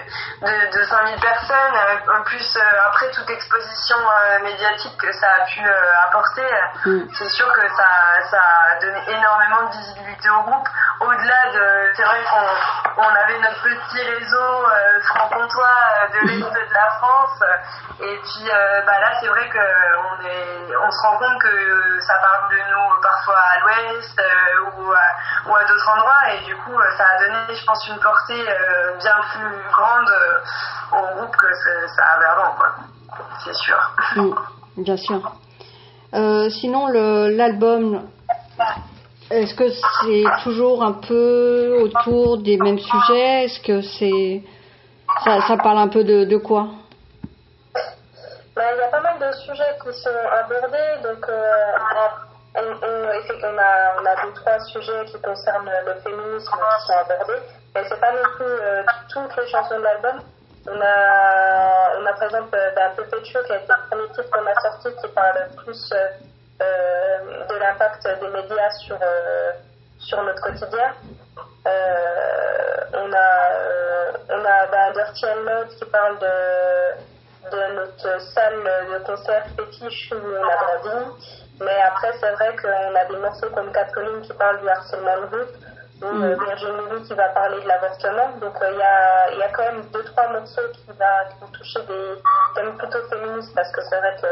de, 0.47 0.79
de 0.79 0.85
5000 0.85 1.21
personnes, 1.21 1.77
en 2.19 2.23
plus 2.25 2.59
après 2.87 3.11
toute 3.11 3.29
exposition 3.29 3.97
médiatique 4.43 4.97
que 4.97 5.13
ça 5.13 5.27
a 5.43 5.45
pu 5.45 5.61
apporter, 6.09 6.47
Mm. 6.87 7.09
c'est 7.19 7.29
sûr 7.31 7.53
que 7.53 7.67
ça, 7.69 7.89
ça 8.31 8.41
a 8.41 8.81
donné 8.81 9.01
énormément 9.09 9.63
de 9.69 9.77
visibilité 9.77 10.29
au 10.31 10.43
groupe. 10.43 10.69
Au-delà 11.07 11.53
de, 11.55 11.93
c'est 11.95 12.03
vrai 12.03 12.19
qu'on 12.25 13.03
on 13.03 13.09
avait 13.09 13.39
notre 13.39 13.63
petit 13.63 14.03
réseau 14.03 14.37
euh, 14.37 15.01
franc-comtois 15.03 15.79
euh, 16.03 16.09
de 16.09 16.27
l'est 16.27 16.41
de 16.41 16.75
la 16.75 16.91
France, 16.99 17.43
et 18.01 18.19
puis 18.25 18.51
euh, 18.51 18.81
bah 18.85 18.99
là 19.01 19.13
c'est 19.21 19.29
vrai 19.29 19.49
que 19.49 19.59
on 19.59 20.91
se 20.91 21.07
rend 21.07 21.17
compte 21.19 21.41
que 21.41 22.01
ça 22.01 22.15
parle 22.21 22.51
de 22.51 22.57
nous 22.57 23.01
parfois 23.03 23.39
à 23.39 23.61
l'ouest 23.61 24.21
ou 24.79 25.55
à, 25.55 25.65
d'autres 25.65 25.91
endroits, 25.95 26.33
et 26.35 26.45
du 26.45 26.57
coup 26.57 26.77
ça 26.97 27.05
a 27.05 27.19
donné, 27.21 27.55
je 27.55 27.65
pense, 27.65 27.87
une 27.87 27.99
portée 27.99 28.45
bien 28.99 29.17
plus 29.33 29.73
grande 29.73 30.11
au 30.93 31.17
groupe 31.19 31.37
que 31.37 31.47
ça 31.95 32.05
avait 32.05 32.27
avant, 32.27 32.53
quoi. 32.57 32.75
C'est 33.45 33.55
sûr. 33.55 33.79
Mm, 34.17 34.35
Bien 34.79 34.97
sûr. 34.97 35.33
Sinon, 36.51 36.89
l'album, 36.89 38.09
est-ce 39.31 39.55
que 39.55 39.69
c'est 39.69 40.25
toujours 40.45 40.85
un 40.85 40.93
peu 40.93 41.83
autour 41.83 42.39
des 42.39 42.57
mêmes 42.59 42.79
sujets? 42.79 43.45
Est-ce 43.45 43.61
que 43.61 43.83
c'est 43.83 44.43
ça, 45.25 45.57
parle 45.57 45.79
un 45.79 45.89
peu 45.89 46.05
de, 46.05 46.37
quoi? 46.37 46.69
Ben, 48.55 48.63
il 48.75 48.79
y 48.79 48.83
a 48.83 48.89
pas 48.89 49.01
mal 49.01 49.19
de 49.19 49.37
sujets 49.39 49.77
qui 49.83 49.93
sont 50.01 50.11
abordés, 50.33 51.03
donc 51.03 51.29
euh, 51.29 51.73
on, 52.55 53.59
a, 53.59 54.01
on 54.01 54.07
a 54.07 54.23
deux 54.23 54.33
trois 54.35 54.61
sujets 54.61 55.05
qui 55.07 55.21
concernent 55.21 55.71
le 55.87 55.95
féminisme 56.01 56.51
qui 56.53 56.87
sont 56.87 56.93
abordés, 56.93 57.43
mais 57.75 57.83
c'est 57.89 58.01
pas 58.01 58.13
non 58.13 58.29
plus 58.37 58.47
euh, 58.47 58.83
toutes 59.13 59.37
les 59.37 59.49
chansons 59.49 59.79
de 59.79 59.83
l'album. 59.83 60.21
On 60.69 60.81
a, 60.81 62.01
on 62.01 62.07
a 62.07 62.13
par 62.15 62.25
exemple 62.25 62.57
euh, 62.57 62.71
ben, 62.75 62.93
Show 63.25 63.39
qui 63.47 63.53
été 63.53 63.65
le 63.69 63.89
premier 63.89 64.09
titre 64.09 64.31
qu'on 64.31 64.47
a 64.47 64.55
sorti 64.61 64.89
qui 65.01 65.09
parle 65.13 65.49
plus 65.57 65.93
de 66.61 67.55
l'impact 67.59 68.07
des 68.21 68.29
médias 68.29 68.71
sur, 68.85 68.97
euh, 69.01 69.53
sur 69.99 70.23
notre 70.23 70.41
quotidien. 70.43 70.93
Euh, 71.67 72.77
on 72.95 73.13
a, 73.13 73.51
euh, 73.53 74.13
on 74.31 74.45
a 74.45 74.67
ben, 74.67 74.93
Dirty 74.95 75.27
Loud 75.45 75.69
qui 75.69 75.85
parle 75.87 76.19
de, 76.19 77.51
de 77.51 77.75
notre 77.75 78.21
salle 78.33 78.63
de 78.93 79.05
concert 79.05 79.45
fétiche 79.57 80.13
où 80.13 80.17
on 80.17 80.49
a 80.49 80.57
grandi. 80.57 81.35
Mais 81.61 81.81
après, 81.87 82.13
c'est 82.21 82.31
vrai 82.33 82.55
qu'on 82.57 82.95
a 82.95 83.05
des 83.07 83.17
morceaux 83.17 83.51
comme 83.51 83.73
Catherine 83.73 84.21
qui 84.23 84.33
parle 84.35 84.61
du 84.61 84.69
harcèlement 84.69 85.17
de 85.23 85.37
rue, 85.37 85.47
ou 86.03 86.23
euh, 86.23 86.37
Virginie 86.45 87.03
qui 87.07 87.15
va 87.15 87.29
parler 87.31 87.61
de 87.63 87.69
l'avortement. 87.69 88.29
Donc 88.41 88.55
euh, 88.63 88.71
il 88.73 88.79
y, 88.79 88.83
a, 88.83 89.35
y 89.39 89.43
a 89.43 89.49
quand 89.49 89.63
même 89.63 89.83
deux, 89.93 90.05
trois 90.05 90.29
morceaux 90.29 90.69
qui, 90.75 90.93
va, 90.99 91.25
qui 91.31 91.41
vont 91.41 91.47
toucher 91.53 91.81
des 91.81 92.23
thèmes 92.55 92.77
plutôt 92.77 93.03
féministes 93.09 93.55
parce 93.55 93.73
que 93.73 93.81
c'est 93.83 93.99
vrai 93.99 94.17
que 94.21 94.27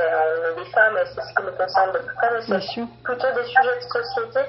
est 0.00 0.54
des 0.64 0.70
femmes 0.70 0.98
c'est 1.04 1.20
ce 1.20 1.34
qui 1.34 1.42
nous 1.44 1.52
concerne 1.56 1.92
de 1.92 1.98
plus 1.98 2.14
près. 2.14 2.28
Mais 2.32 2.60
c'est 2.60 2.86
plutôt 3.02 3.26
des 3.34 3.44
sujets 3.44 3.76
de 3.76 4.02
société 4.02 4.40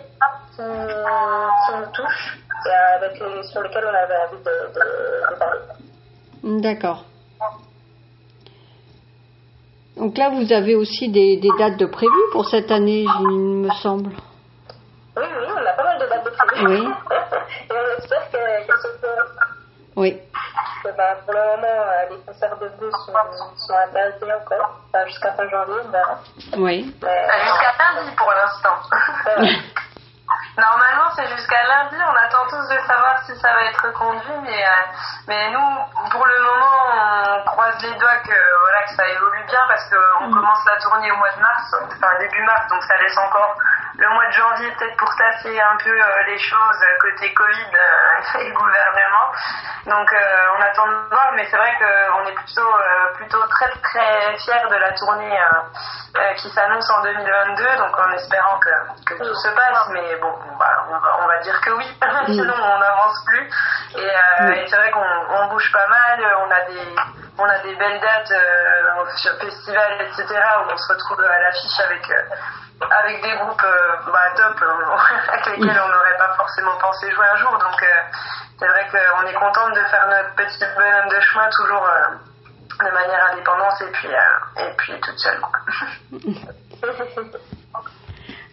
qui, 0.52 0.58
qui 0.58 1.78
nous 1.80 1.92
touchent 1.94 2.38
et 2.66 2.96
avec 2.98 3.20
les, 3.20 3.44
sur 3.44 3.62
lesquels 3.62 3.86
on 3.86 3.94
avait 3.96 4.18
envie 4.28 4.44
de, 4.44 4.74
de, 4.74 5.34
de 5.34 5.40
parler. 5.40 5.60
D'accord. 6.62 7.06
Donc 9.98 10.18
là, 10.18 10.30
vous 10.30 10.52
avez 10.52 10.76
aussi 10.76 11.10
des, 11.10 11.38
des 11.38 11.50
dates 11.60 11.78
de 11.78 11.86
prévues 11.86 12.30
pour 12.32 12.48
cette 12.50 12.72
année, 12.72 13.06
il 13.22 13.28
me 13.28 13.70
semble. 13.82 14.10
Oui, 15.16 15.24
oui, 15.24 15.48
on 15.54 15.66
a 15.66 15.74
pas 15.74 15.84
mal 15.84 16.00
de 16.00 16.06
dates 16.08 16.26
de 16.26 16.30
prévues. 16.32 16.68
Oui. 16.68 16.82
et 17.70 17.74
on 17.74 18.02
espère 18.02 18.30
que- 18.32 18.66
qu'elles 18.66 18.76
se 18.82 18.98
feront. 19.00 19.30
Oui. 19.96 20.18
Bah, 20.84 21.16
pour 21.26 21.34
le 21.34 21.40
moment, 21.40 21.64
euh, 21.64 22.10
les 22.12 22.20
concerts 22.26 22.58
de 22.58 22.68
blues 22.78 22.94
sont, 23.06 23.14
sont 23.58 23.74
interdits 23.74 24.32
encore. 24.32 24.80
Enfin, 24.88 25.06
jusqu'à 25.08 25.34
fin 25.34 25.48
janvier, 25.50 25.82
verra. 25.92 26.20
Oui. 26.58 26.96
Mais, 27.02 27.28
Jusqu'à 27.44 27.74
lundi 27.80 28.12
pour 28.16 28.32
l'instant. 28.32 28.78
euh, 29.28 29.46
Normalement, 30.58 31.10
c'est 31.16 31.28
jusqu'à 31.28 31.64
lundi. 31.68 31.96
On 31.98 32.16
attend 32.16 32.46
tous 32.50 32.68
de 32.68 32.80
savoir 32.86 33.24
si 33.26 33.36
ça 33.40 33.54
va 33.54 33.64
être 33.66 33.86
reconduit, 33.88 34.38
mais 34.44 34.64
euh, 34.64 34.86
mais 35.28 35.52
nous, 35.52 36.10
pour 36.12 36.26
le 36.26 36.40
moment, 36.44 37.40
on 37.40 37.46
croise 37.46 37.82
les 37.82 37.96
doigts 37.96 38.22
que 38.24 38.38
voilà 38.62 38.84
que 38.84 38.96
ça 38.96 39.08
évolue 39.08 39.44
bien 39.48 39.60
parce 39.68 39.90
qu'on 39.90 40.32
commence 40.32 40.66
la 40.66 40.82
tournée 40.82 41.12
au 41.12 41.18
mois 41.18 41.32
de 41.32 41.42
mars, 41.42 41.76
enfin 41.88 42.20
début 42.20 42.44
mars, 42.44 42.68
donc 42.70 42.84
ça 42.84 42.96
laisse 42.98 43.18
encore 43.18 43.58
le 43.98 44.10
mois 44.10 44.26
de 44.28 44.32
janvier 44.32 44.72
peut-être 44.78 44.98
pour 44.98 45.10
tasser 45.16 45.60
un 45.60 45.78
peu 45.78 45.90
euh, 45.90 46.24
les 46.28 46.40
choses 46.40 46.82
euh, 46.82 46.98
côté 47.00 47.34
Covid 47.34 47.72
euh, 47.74 48.40
et 48.40 48.52
gouvernement. 48.52 49.32
Donc 49.86 50.16
on 50.58 50.62
attend 50.62 50.88
de 50.88 51.10
voir, 51.10 51.34
mais 51.36 51.46
c'est 51.50 51.58
vrai 51.58 51.74
qu'on 51.78 52.26
est 52.26 52.34
plutôt 52.36 52.74
plutôt 53.16 53.46
très 53.48 53.70
très 53.82 54.38
fiers 54.38 54.70
de 54.70 54.76
la 54.76 54.94
tournée 54.94 55.38
qui 56.38 56.50
s'annonce 56.52 56.90
en 56.90 57.02
2022, 57.04 57.76
donc 57.78 58.00
en 58.00 58.12
espérant 58.14 58.60
que, 58.60 58.70
que 59.06 59.16
tout 59.16 59.36
se 59.36 59.50
passe. 59.50 59.90
Mais 59.90 60.16
bon, 60.22 60.34
on 60.54 60.56
va, 60.56 60.86
on 60.90 61.00
va, 61.00 61.18
on 61.24 61.28
va 61.28 61.40
dire 61.40 61.60
que 61.60 61.72
oui, 61.72 61.86
sinon 62.28 62.54
on 62.54 62.80
n'avance 62.80 63.26
plus. 63.26 63.50
Et, 63.96 64.10
euh, 64.10 64.52
et 64.54 64.68
c'est 64.68 64.78
vrai 64.78 64.92
qu'on 64.92 65.02
on 65.02 65.48
bouge 65.50 65.72
pas 65.72 65.88
mal, 65.88 66.20
on 66.46 66.52
a 66.52 66.62
des 66.62 66.96
on 67.38 67.46
a 67.46 67.60
des 67.60 67.76
belles 67.76 68.00
dates 68.00 68.32
euh, 68.32 69.06
sur 69.18 69.32
festival, 69.40 70.02
etc. 70.02 70.26
où 70.30 70.72
on 70.72 70.78
se 70.78 70.94
retrouve 70.94 71.22
à 71.22 71.40
l'affiche 71.40 71.80
avec 71.84 72.10
euh, 72.10 72.22
avec 72.92 73.22
des 73.22 73.36
groupes 73.38 73.64
euh, 73.64 74.12
bah, 74.12 74.34
top 74.36 74.62
euh, 74.62 74.98
avec 75.32 75.46
lesquels 75.46 75.82
on 75.84 75.90
n'aurait 75.90 76.18
pas 76.18 76.34
forcément 76.36 76.78
pensé 76.80 77.12
jouer 77.12 77.26
un 77.34 77.38
jour. 77.38 77.52
Donc 77.52 77.82
euh, 77.82 77.88
c'est 78.60 78.68
vrai 78.68 78.88
qu'on 78.92 79.28
est 79.28 79.34
contente 79.34 79.74
de 79.74 79.84
faire 79.90 80.08
notre 80.08 80.36
petit 80.36 80.66
bonhomme 80.76 81.10
de 81.10 81.20
chemin 81.22 81.50
toujours 81.56 81.88
de 82.80 82.92
manière 82.92 83.26
indépendante 83.32 83.82
et 83.82 83.92
puis 83.92 84.10
euh, 84.10 84.62
et 84.62 84.74
puis 84.78 84.94
toute 85.02 85.18
seule. 85.20 85.40
quoi. 85.40 85.60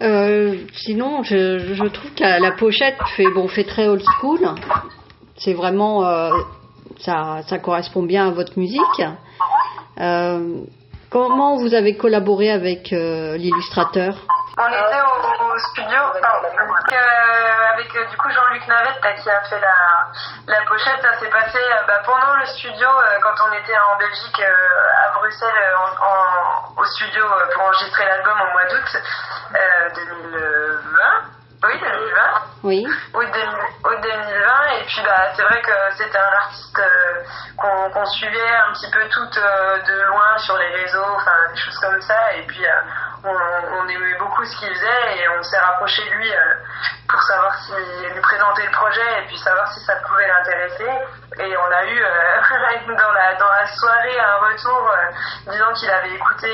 Euh, 0.02 0.56
sinon, 0.72 1.22
je, 1.24 1.74
je 1.74 1.84
trouve 1.88 2.10
que 2.14 2.22
la, 2.22 2.40
la 2.40 2.52
pochette 2.52 2.96
fait 3.16 3.28
bon 3.34 3.48
fait 3.48 3.64
très 3.64 3.86
old 3.86 4.02
school. 4.18 4.40
C'est 5.36 5.52
vraiment 5.52 6.06
euh, 6.06 6.30
ça, 7.00 7.42
ça 7.46 7.58
correspond 7.58 8.02
bien 8.02 8.28
à 8.28 8.30
votre 8.30 8.58
musique. 8.58 9.02
Comment 11.10 11.56
vous 11.56 11.74
avez 11.74 11.96
collaboré 11.96 12.52
avec 12.52 12.92
euh, 12.92 13.36
l'illustrateur 13.36 14.14
On 14.56 14.68
était 14.68 15.02
au, 15.02 15.58
studio 15.58 15.98
euh, 15.98 16.94
avec, 17.74 17.96
euh, 17.96 18.06
du 18.08 18.16
coup 18.16 18.30
Jean-Luc 18.30 18.66
Navette 18.68 19.00
qui 19.20 19.28
a 19.28 19.40
fait 19.42 19.58
la, 19.58 20.06
la 20.46 20.64
pochette. 20.68 21.02
Ça 21.02 21.18
s'est 21.18 21.30
passé 21.30 21.58
bah, 21.88 22.00
pendant 22.06 22.36
le 22.36 22.46
studio 22.46 22.86
quand 23.22 23.34
on 23.48 23.52
était 23.54 23.76
en 23.76 23.98
Belgique 23.98 24.40
à 24.40 25.18
Bruxelles 25.18 25.74
au 26.76 26.84
studio 26.84 27.24
pour 27.54 27.64
enregistrer 27.64 28.04
l'album 28.04 28.38
au 28.40 28.52
mois 28.52 28.64
d'août 28.66 29.02
euh, 29.56 29.90
2020. 29.96 31.39
Oui, 31.62 31.78
2020 31.78 32.16
Oui. 32.62 32.86
2000 33.12 33.28
août 33.84 33.98
2020 34.02 34.80
et 34.80 34.84
puis 34.86 35.02
bah 35.04 35.28
c'est 35.34 35.42
vrai 35.42 35.60
que 35.60 35.72
c'était 35.96 36.18
un 36.18 36.32
artiste 36.32 36.78
euh, 36.78 37.88
qu'on 37.92 38.06
suivait 38.06 38.56
un 38.66 38.72
petit 38.72 38.90
peu 38.90 39.00
toutes 39.10 39.36
euh, 39.36 39.78
de 39.82 40.02
loin 40.08 40.38
sur 40.38 40.56
les 40.56 40.68
réseaux 40.68 41.04
enfin 41.16 41.36
des 41.52 41.60
choses 41.60 41.78
comme 41.78 42.00
ça 42.00 42.34
et 42.36 42.46
puis 42.46 42.64
euh, 42.64 42.80
on, 43.24 43.88
aimait 43.88 44.18
beaucoup 44.18 44.44
ce 44.44 44.56
qu'il 44.56 44.74
faisait 44.74 45.18
et 45.18 45.28
on 45.38 45.42
s'est 45.42 45.58
rapproché 45.58 46.02
de 46.08 46.14
lui 46.14 46.32
pour 47.06 47.20
savoir 47.22 47.54
si 47.58 47.72
lui 47.72 48.20
présenter 48.22 48.64
le 48.64 48.72
projet 48.72 49.22
et 49.22 49.26
puis 49.26 49.36
savoir 49.36 49.70
si 49.72 49.80
ça 49.80 49.96
pouvait 49.96 50.26
l'intéresser. 50.26 50.88
Et 51.40 51.56
on 51.56 51.72
a 51.72 51.84
eu 51.84 52.00
dans, 52.86 53.12
la, 53.12 53.34
dans 53.34 53.48
la 53.48 53.66
soirée 53.66 54.20
un 54.20 54.36
retour 54.36 54.92
disant 55.48 55.72
qu'il 55.74 55.90
avait 55.90 56.12
écouté 56.12 56.48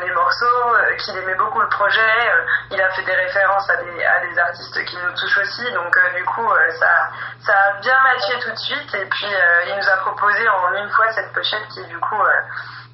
les 0.00 0.10
morceaux, 0.10 0.76
qu'il 0.98 1.16
aimait 1.18 1.34
beaucoup 1.34 1.60
le 1.60 1.68
projet. 1.68 2.32
il 2.70 2.80
a 2.80 2.90
fait 2.90 3.02
des 3.02 3.14
références 3.14 3.68
à 3.70 3.76
des, 3.76 4.04
à 4.04 4.20
des 4.20 4.38
artistes 4.38 4.84
qui 4.84 4.96
nous 4.96 5.12
touchent 5.12 5.38
aussi. 5.38 5.72
Donc 5.72 5.96
du 6.14 6.24
coup, 6.24 6.48
ça, 6.78 7.08
ça 7.46 7.52
a 7.52 7.72
bien 7.80 7.96
matché 8.02 8.38
tout 8.40 8.50
de 8.50 8.58
suite. 8.58 8.94
Et 8.94 9.06
puis 9.06 9.28
il 9.66 9.76
nous 9.76 9.88
a 9.88 9.96
proposé 9.98 10.48
en 10.48 10.74
une 10.74 10.90
fois 10.90 11.10
cette 11.12 11.32
pochette 11.32 11.68
qui 11.68 11.84
du 11.86 11.98
coup 11.98 12.22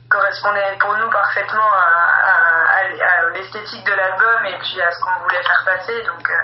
correspondait 0.08 0.76
pour 0.80 0.96
nous 0.96 1.10
parfaitement 1.10 1.70
à, 1.72 3.28
l'esthétique 3.34 3.84
de 3.84 3.92
l'album 3.92 4.46
et 4.46 4.58
puis 4.58 4.80
à 4.80 4.90
ce 4.90 5.00
qu'on 5.00 5.22
voulait 5.22 5.42
faire 5.42 5.62
passer. 5.64 6.02
Donc, 6.04 6.28
euh, 6.30 6.34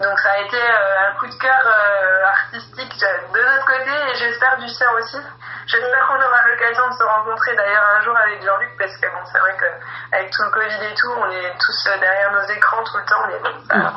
donc 0.00 0.18
ça 0.18 0.30
a 0.32 0.40
été 0.40 0.56
euh, 0.56 1.08
un 1.08 1.18
coup 1.18 1.26
de 1.26 1.34
cœur 1.34 1.60
euh, 1.66 2.26
artistique 2.26 2.94
de 2.98 3.40
notre 3.40 3.66
côté 3.66 3.90
et 3.90 4.14
j'espère 4.16 4.58
du 4.58 4.68
sien 4.68 4.86
aussi. 4.98 5.18
J'espère 5.66 6.08
qu'on 6.08 6.16
aura 6.16 6.40
l'occasion 6.48 6.88
de 6.88 6.94
se 6.94 7.04
rencontrer 7.04 7.54
d'ailleurs 7.54 7.84
un 7.96 8.00
jour 8.02 8.16
avec 8.16 8.42
Jean-Luc 8.42 8.70
parce 8.78 8.96
que 8.96 9.06
bon, 9.06 9.22
c'est 9.30 9.38
vrai 9.38 9.56
qu'avec 9.60 10.30
tout 10.30 10.42
le 10.42 10.50
Covid 10.50 10.84
et 10.84 10.94
tout, 10.94 11.12
on 11.16 11.30
est 11.30 11.52
tous 11.58 11.88
derrière 12.00 12.32
nos 12.32 12.54
écrans 12.54 12.82
tout 12.84 12.96
le 12.96 13.04
temps. 13.04 13.26
Mais 13.28 13.50
ça, 13.68 13.92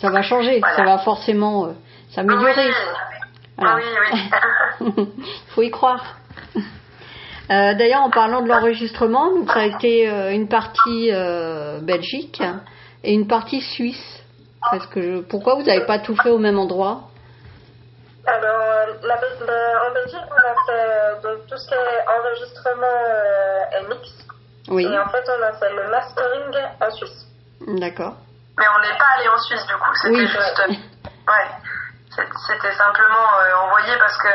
ça 0.00 0.10
va 0.10 0.22
changer, 0.22 0.60
ça 0.76 0.84
va 0.84 0.98
forcément 0.98 1.74
s'améliorer. 2.14 2.72
Oui, 3.58 3.82
oui. 4.00 4.30
Il 4.80 5.48
faut 5.54 5.62
y 5.62 5.70
croire. 5.70 6.02
Euh, 7.50 7.74
d'ailleurs, 7.74 8.02
en 8.02 8.10
parlant 8.10 8.42
de 8.42 8.48
l'enregistrement, 8.48 9.30
ça 9.46 9.60
a 9.60 9.64
été 9.66 10.08
euh, 10.08 10.32
une 10.32 10.48
partie 10.48 11.10
euh, 11.12 11.80
Belgique 11.80 12.42
et 13.04 13.12
une 13.12 13.26
partie 13.26 13.60
Suisse. 13.60 14.21
Parce 14.70 14.86
que 14.86 15.20
pourquoi 15.22 15.54
vous 15.54 15.62
n'avez 15.62 15.84
pas 15.86 15.98
tout 15.98 16.16
fait 16.22 16.30
au 16.30 16.38
même 16.38 16.58
endroit? 16.58 17.02
Alors, 18.26 18.86
en 19.02 19.94
Belgique, 19.94 20.28
on 20.30 20.36
a 20.36 20.54
fait 20.66 21.22
donc, 21.22 21.46
tout 21.48 21.56
ce 21.56 21.68
qui 21.68 21.74
est 21.74 22.04
enregistrement 22.08 22.98
MX. 23.88 24.22
Oui. 24.68 24.84
Et 24.84 24.98
en 24.98 25.08
fait, 25.08 25.24
on 25.28 25.42
a 25.42 25.52
fait 25.54 25.72
le 25.74 25.88
mastering 25.90 26.68
en 26.80 26.90
Suisse. 26.90 27.26
D'accord. 27.66 28.14
Mais 28.56 28.64
on 28.76 28.80
n'est 28.82 28.98
pas 28.98 29.06
allé 29.18 29.28
en 29.28 29.38
Suisse 29.38 29.66
du 29.66 29.74
coup. 29.74 29.94
C'était 30.02 30.26
juste. 30.26 30.62
Ouais. 30.68 31.48
C'était 32.46 32.74
simplement 32.74 33.28
envoyé 33.64 33.96
parce 33.98 34.16
que 34.18 34.28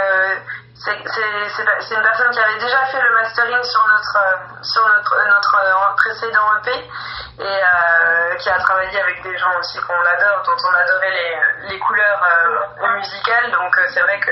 c'est 0.79 1.95
une 1.95 2.01
personne 2.03 2.31
qui 2.31 2.39
avait 2.39 2.59
déjà 2.59 2.85
fait 2.85 3.01
le 3.01 3.13
mastering 3.15 3.63
sur 3.63 3.81
notre, 3.87 4.63
sur 4.63 4.87
notre, 4.87 5.15
notre 5.27 5.55
euh, 5.55 5.95
précédent 5.95 6.47
EP 6.61 6.71
et 6.71 7.43
euh, 7.43 8.35
qui 8.35 8.49
a 8.49 8.59
travaillé 8.59 8.99
avec 8.99 9.23
des 9.23 9.37
gens 9.37 9.57
aussi 9.59 9.79
qu'on 9.79 9.93
adore, 9.93 10.43
dont 10.45 10.57
on 10.69 10.73
adorait 10.73 11.11
les, 11.11 11.69
les 11.73 11.79
couleurs 11.79 12.23
euh, 12.23 12.97
musicales. 12.97 13.51
Donc 13.51 13.75
c'est 13.89 14.01
vrai 14.01 14.19
que 14.19 14.31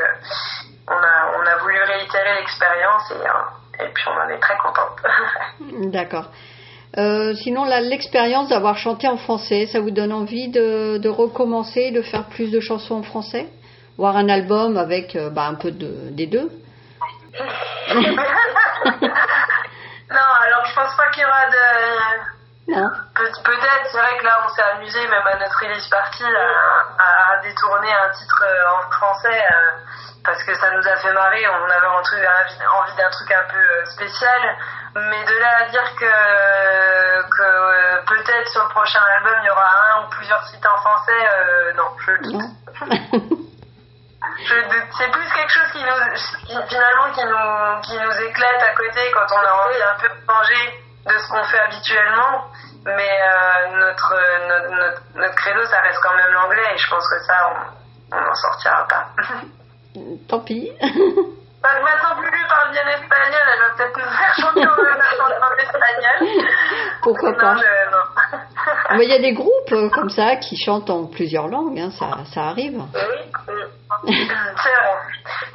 on 0.88 0.94
a, 0.94 1.32
on 1.40 1.46
a 1.48 1.56
voulu 1.58 1.82
réitérer 1.82 2.36
l'expérience 2.36 3.12
et, 3.12 3.84
et 3.84 3.88
puis 3.88 4.04
on 4.08 4.22
en 4.22 4.30
est 4.30 4.40
très 4.40 4.58
contente. 4.58 5.02
D'accord. 5.92 6.25
sinon, 7.38 7.66
l'expérience 7.66 8.50
d'avoir 8.50 8.78
chanté 8.78 9.08
en 9.08 9.18
français, 9.18 9.66
ça 9.66 9.80
vous 9.80 9.92
donne 9.92 10.14
envie 10.14 10.50
de, 10.50 11.00
de 11.00 11.10
recommencer, 11.10 11.90
de 11.90 12.04
faire 12.04 12.25
plus 12.25 12.52
de 12.52 12.60
chansons 12.60 12.96
en 12.96 13.04
français? 13.04 13.48
Voir 13.98 14.18
un 14.18 14.30
album 14.30 14.78
avec 14.78 15.16
euh, 15.16 15.30
bah, 15.30 15.46
un 15.48 15.56
peu 15.56 15.72
de, 15.72 16.12
des 16.12 16.28
deux 16.28 16.50
Non, 20.08 20.30
alors 20.42 20.66
je 20.66 20.75
pense 20.75 20.96
pas 20.96 21.10
qu'il 21.10 21.24
y 21.24 21.25
aura 21.25 21.48
de. 21.50 21.58
Non. 22.68 22.90
peut-être, 23.44 23.90
c'est 23.92 23.98
vrai 23.98 24.18
que 24.18 24.24
là 24.24 24.40
on 24.46 24.50
s'est 24.50 24.64
amusé, 24.75 25.08
même 25.08 25.28
à 25.28 25.36
notre 25.38 25.60
release 25.60 25.88
party, 25.90 26.24
à, 26.24 27.38
détourner 27.42 27.92
un 27.92 28.10
titre 28.10 28.44
euh, 28.44 28.78
en 28.78 28.92
français 28.92 29.44
euh, 29.52 29.72
parce 30.24 30.42
que 30.44 30.54
ça 30.56 30.72
nous 30.72 30.88
a 30.88 30.96
fait 30.98 31.12
marrer. 31.14 31.46
On 31.48 31.70
avait 31.70 31.88
envie 31.88 32.96
d'un 32.96 33.10
truc 33.10 33.32
un 33.32 33.48
peu 33.52 33.86
spécial. 33.86 34.58
Mais 34.96 35.25
de 35.25 35.38
là 35.38 35.58
à 35.62 35.70
dire 35.70 35.96
que, 36.00 36.06
que 37.30 38.06
peut-être 38.06 38.48
sur 38.50 38.64
le 38.64 38.70
prochain 38.70 39.02
album 39.18 39.36
il 39.42 39.48
y 39.48 39.50
aura 39.50 39.68
un 39.92 40.04
ou 40.04 40.10
plusieurs 40.10 40.44
titres 40.46 40.70
en 40.74 40.78
français, 40.78 41.30
non, 41.75 41.92
je 42.00 42.12
le 42.12 43.36
c'est 44.48 45.12
plus 45.12 45.30
quelque 45.34 45.51
chose 45.51 45.72
qui 45.72 45.84
nous, 45.84 46.62
finalement, 46.68 47.12
qui 47.13 47.24
nous, 47.25 47.82
qui 47.84 47.98
nous 47.98 48.27
éclate 48.27 48.63
à 48.63 48.75
côté 48.75 49.12
quand 49.13 49.27
on 49.32 49.39
a 49.39 49.65
envie 49.65 49.82
un 49.82 50.00
peu 50.00 50.10
de 50.10 50.22
changer 50.27 50.84
de 51.06 51.18
ce 51.18 51.30
qu'on 51.30 51.44
fait 51.44 51.60
habituellement. 51.60 52.48
Mais 52.86 53.10
euh, 53.10 53.77
notre, 53.80 54.13
notre, 54.48 55.01
notre, 55.15 55.36
credo, 55.36 55.65
ça 55.65 55.82
reste 55.82 56.00
quand 56.04 56.15
même 56.15 56.32
l'anglais 56.34 56.74
et 56.74 56.77
je 56.77 56.89
pense 56.89 57.08
que 57.10 57.20
ça, 57.25 57.51
on 58.12 58.15
n'en 58.15 58.36
sortira 58.36 58.88
pas. 58.88 59.08
Tant 60.27 60.39
pis. 60.42 60.72
maintenant, 61.63 62.22
Lulu 62.22 62.46
parle 62.48 62.72
bien 62.72 62.88
espagnol, 62.88 63.42
elle 63.54 63.60
va 63.60 63.70
peut-être 63.75 63.98
nous 63.98 64.12
faire 64.12 64.34
chanter 64.36 64.68
en 64.68 65.57
espagnol. 65.57 66.46
Pourquoi 67.01 67.33
pas 67.33 67.55
Mais 68.92 69.05
il 69.05 69.10
y 69.10 69.16
a 69.16 69.20
des 69.20 69.33
groupes 69.33 69.92
comme 69.94 70.10
ça 70.10 70.36
qui 70.36 70.57
chantent 70.57 70.90
en 70.90 71.05
plusieurs 71.05 71.48
langues, 71.48 71.79
hein, 71.79 71.92
ça, 71.92 72.24
ça 72.33 72.42
arrive. 72.44 72.83
Oui, 72.94 73.55
c'est 74.03 74.75
vrai. 74.75 74.98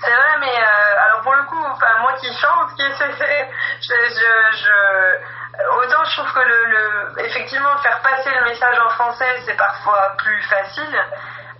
C'est 0.03 0.11
vrai, 0.11 0.39
mais 0.41 0.55
euh, 0.55 1.05
alors 1.07 1.23
pour 1.23 1.35
le 1.35 1.43
coup, 1.45 1.65
enfin, 1.65 1.99
moi 2.01 2.13
qui 2.15 2.33
chante, 2.35 2.75
qui 2.77 2.83
je, 2.99 3.95
je, 3.95 4.57
je, 4.57 5.67
autant 5.79 6.05
je 6.05 6.17
trouve 6.17 6.33
que 6.33 6.41
le, 6.41 6.65
le, 6.67 7.25
effectivement 7.25 7.77
faire 7.79 8.01
passer 8.03 8.31
le 8.31 8.45
message 8.45 8.79
en 8.79 8.89
français, 8.91 9.43
c'est 9.45 9.57
parfois 9.57 10.15
plus 10.19 10.43
facile. 10.45 10.99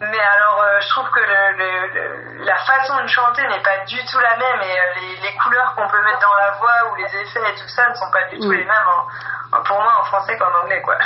Mais 0.01 0.19
alors, 0.19 0.63
euh, 0.63 0.81
je 0.81 0.89
trouve 0.89 1.11
que 1.11 1.21
le, 1.21 1.57
le, 1.59 2.45
la 2.45 2.57
façon 2.57 3.03
de 3.03 3.07
chanter 3.07 3.47
n'est 3.49 3.63
pas 3.63 3.85
du 3.85 3.99
tout 4.07 4.19
la 4.19 4.37
même 4.39 4.63
et 4.63 4.81
euh, 4.81 4.95
les, 4.97 5.17
les, 5.29 5.37
couleurs 5.37 5.75
qu'on 5.75 5.87
peut 5.89 6.03
mettre 6.03 6.21
dans 6.21 6.35
la 6.41 6.53
voix 6.53 6.91
ou 6.91 6.95
les 6.95 7.17
effets 7.21 7.53
et 7.53 7.55
tout 7.55 7.69
ça 7.69 7.87
ne 7.91 7.95
sont 7.95 8.11
pas 8.11 8.25
du 8.31 8.39
tout 8.39 8.51
les 8.51 8.65
mêmes 8.65 9.63
pour 9.67 9.83
moi 9.83 9.93
en 10.01 10.05
français 10.05 10.39
qu'en 10.39 10.51
anglais, 10.63 10.81
quoi. 10.81 10.97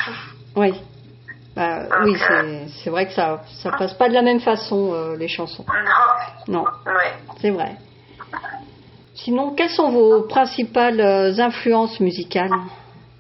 Oui. 0.55 0.94
Bah, 1.57 1.83
oui, 2.05 2.17
c'est 2.83 2.91
vrai 2.91 3.07
que 3.07 3.13
ça 3.13 3.41
ça 3.63 3.71
passe 3.71 3.95
pas 3.95 4.09
de 4.09 4.15
la 4.15 4.23
même 4.23 4.41
façon 4.41 4.93
euh, 4.93 5.17
les 5.17 5.29
chansons. 5.29 5.65
Non. 6.49 6.65
Non. 6.65 6.65
C'est 7.41 7.51
vrai. 7.51 7.77
Sinon, 9.15 9.55
quelles 9.55 9.71
sont 9.71 9.91
vos 9.91 10.23
principales 10.23 11.01
euh, 11.01 11.39
influences 11.39 12.01
musicales? 12.01 12.51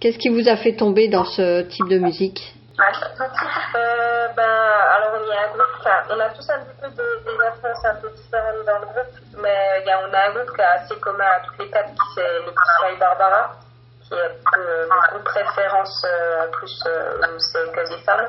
Qu'est-ce 0.01 0.19
qui 0.19 0.29
vous 0.29 0.49
a 0.49 0.57
fait 0.57 0.75
tomber 0.75 1.09
dans 1.09 1.25
ce 1.25 1.63
type 1.63 1.89
de 1.89 1.99
musique? 1.99 2.55
Euh, 2.77 4.29
ben, 4.37 4.43
alors 4.43 5.13
on 5.15 5.31
a 5.31 5.45
un 5.45 5.53
groupe, 5.53 5.89
on 6.11 6.21
a 6.21 6.29
tous 6.31 6.51
un 6.51 6.59
petit 6.59 6.75
peu 6.83 6.89
des, 6.91 7.47
influences 7.47 7.85
un 7.85 7.95
peu 8.03 8.11
différentes 8.11 8.67
dans 8.67 8.79
le 8.81 8.87
groupe, 8.87 9.15
mais 9.41 9.85
y 9.87 9.91
a, 9.91 10.01
on 10.01 10.13
a 10.13 10.29
un 10.29 10.35
groupe 10.35 10.57
qui 10.57 10.61
est 10.61 10.65
assez 10.65 10.97
commun 10.97 11.25
à 11.25 11.41
toutes 11.47 11.59
les 11.61 11.71
quatre, 11.71 11.91
qui 11.91 12.01
c'est 12.17 12.41
les 12.41 12.51
Petits 12.51 12.99
Barbara 12.99 13.64
qui 14.05 14.15
est 14.15 14.59
euh, 14.59 14.87
mon 14.89 15.01
groupe 15.11 15.29
référence 15.29 16.05
euh, 16.05 16.47
plus 16.53 16.83
euh, 16.87 17.39
c'est 17.39 17.73
que 17.73 17.89
des 17.89 18.03
femmes. 18.03 18.27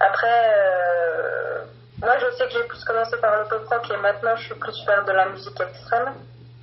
Après, 0.00 0.52
moi 2.00 2.12
je 2.18 2.36
sais 2.36 2.46
que 2.46 2.52
j'ai 2.52 2.64
plus 2.64 2.84
commencé 2.84 3.16
par 3.18 3.38
le 3.38 3.48
pop 3.48 3.66
rock 3.68 3.90
et 3.90 3.96
maintenant 3.96 4.36
je 4.36 4.44
suis 4.44 4.54
plus 4.54 4.84
faire 4.84 5.04
de 5.04 5.12
la 5.12 5.26
musique 5.26 5.60
extrême. 5.60 6.14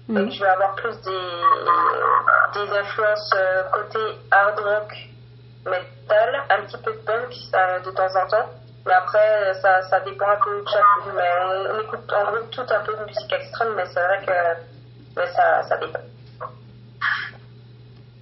Mhm. 0.09 0.27
que 0.27 0.35
je 0.35 0.41
vais 0.41 0.49
avoir 0.49 0.75
plus 0.75 1.01
des, 1.01 2.59
des 2.59 2.77
influences 2.77 3.33
côté 3.71 3.99
hard 4.31 4.59
rock, 4.59 4.93
metal, 5.65 6.43
un 6.49 6.61
petit 6.63 6.77
peu 6.77 6.91
de 6.91 6.97
punk 6.97 7.31
de 7.85 7.91
temps 7.91 8.15
en 8.21 8.27
temps. 8.27 8.49
Mais 8.85 8.93
après, 8.93 9.53
ça, 9.61 9.81
ça 9.83 10.01
dépend 10.01 10.27
un 10.27 10.35
peu 10.43 10.59
de 10.59 10.67
chaque. 10.67 11.13
Mais 11.15 11.29
on, 11.45 11.79
écoute 11.79 12.11
en 12.11 12.23
gros 12.25 12.43
tout 12.51 12.65
un 12.69 12.81
peu 12.81 12.93
de 12.97 13.05
musique 13.05 13.31
extrême, 13.31 13.73
mais 13.75 13.85
c'est 13.85 14.03
vrai 14.03 14.19
que 14.25 14.61
mais 15.15 15.27
ça, 15.27 15.63
ça 15.63 15.77
dépend. 15.77 15.99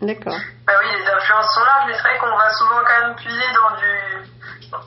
D'accord. 0.02 0.34
Bah 0.66 0.74
oui, 0.82 0.88
les 0.98 1.12
influences 1.12 1.54
sont 1.54 1.64
là, 1.64 1.84
mais 1.86 1.94
c'est 1.94 2.02
vrai 2.02 2.18
qu'on 2.18 2.36
va 2.36 2.50
souvent 2.50 2.82
quand 2.84 3.02
même 3.06 3.16
puiser 3.16 3.46
dans 3.54 3.76
du, 3.78 4.26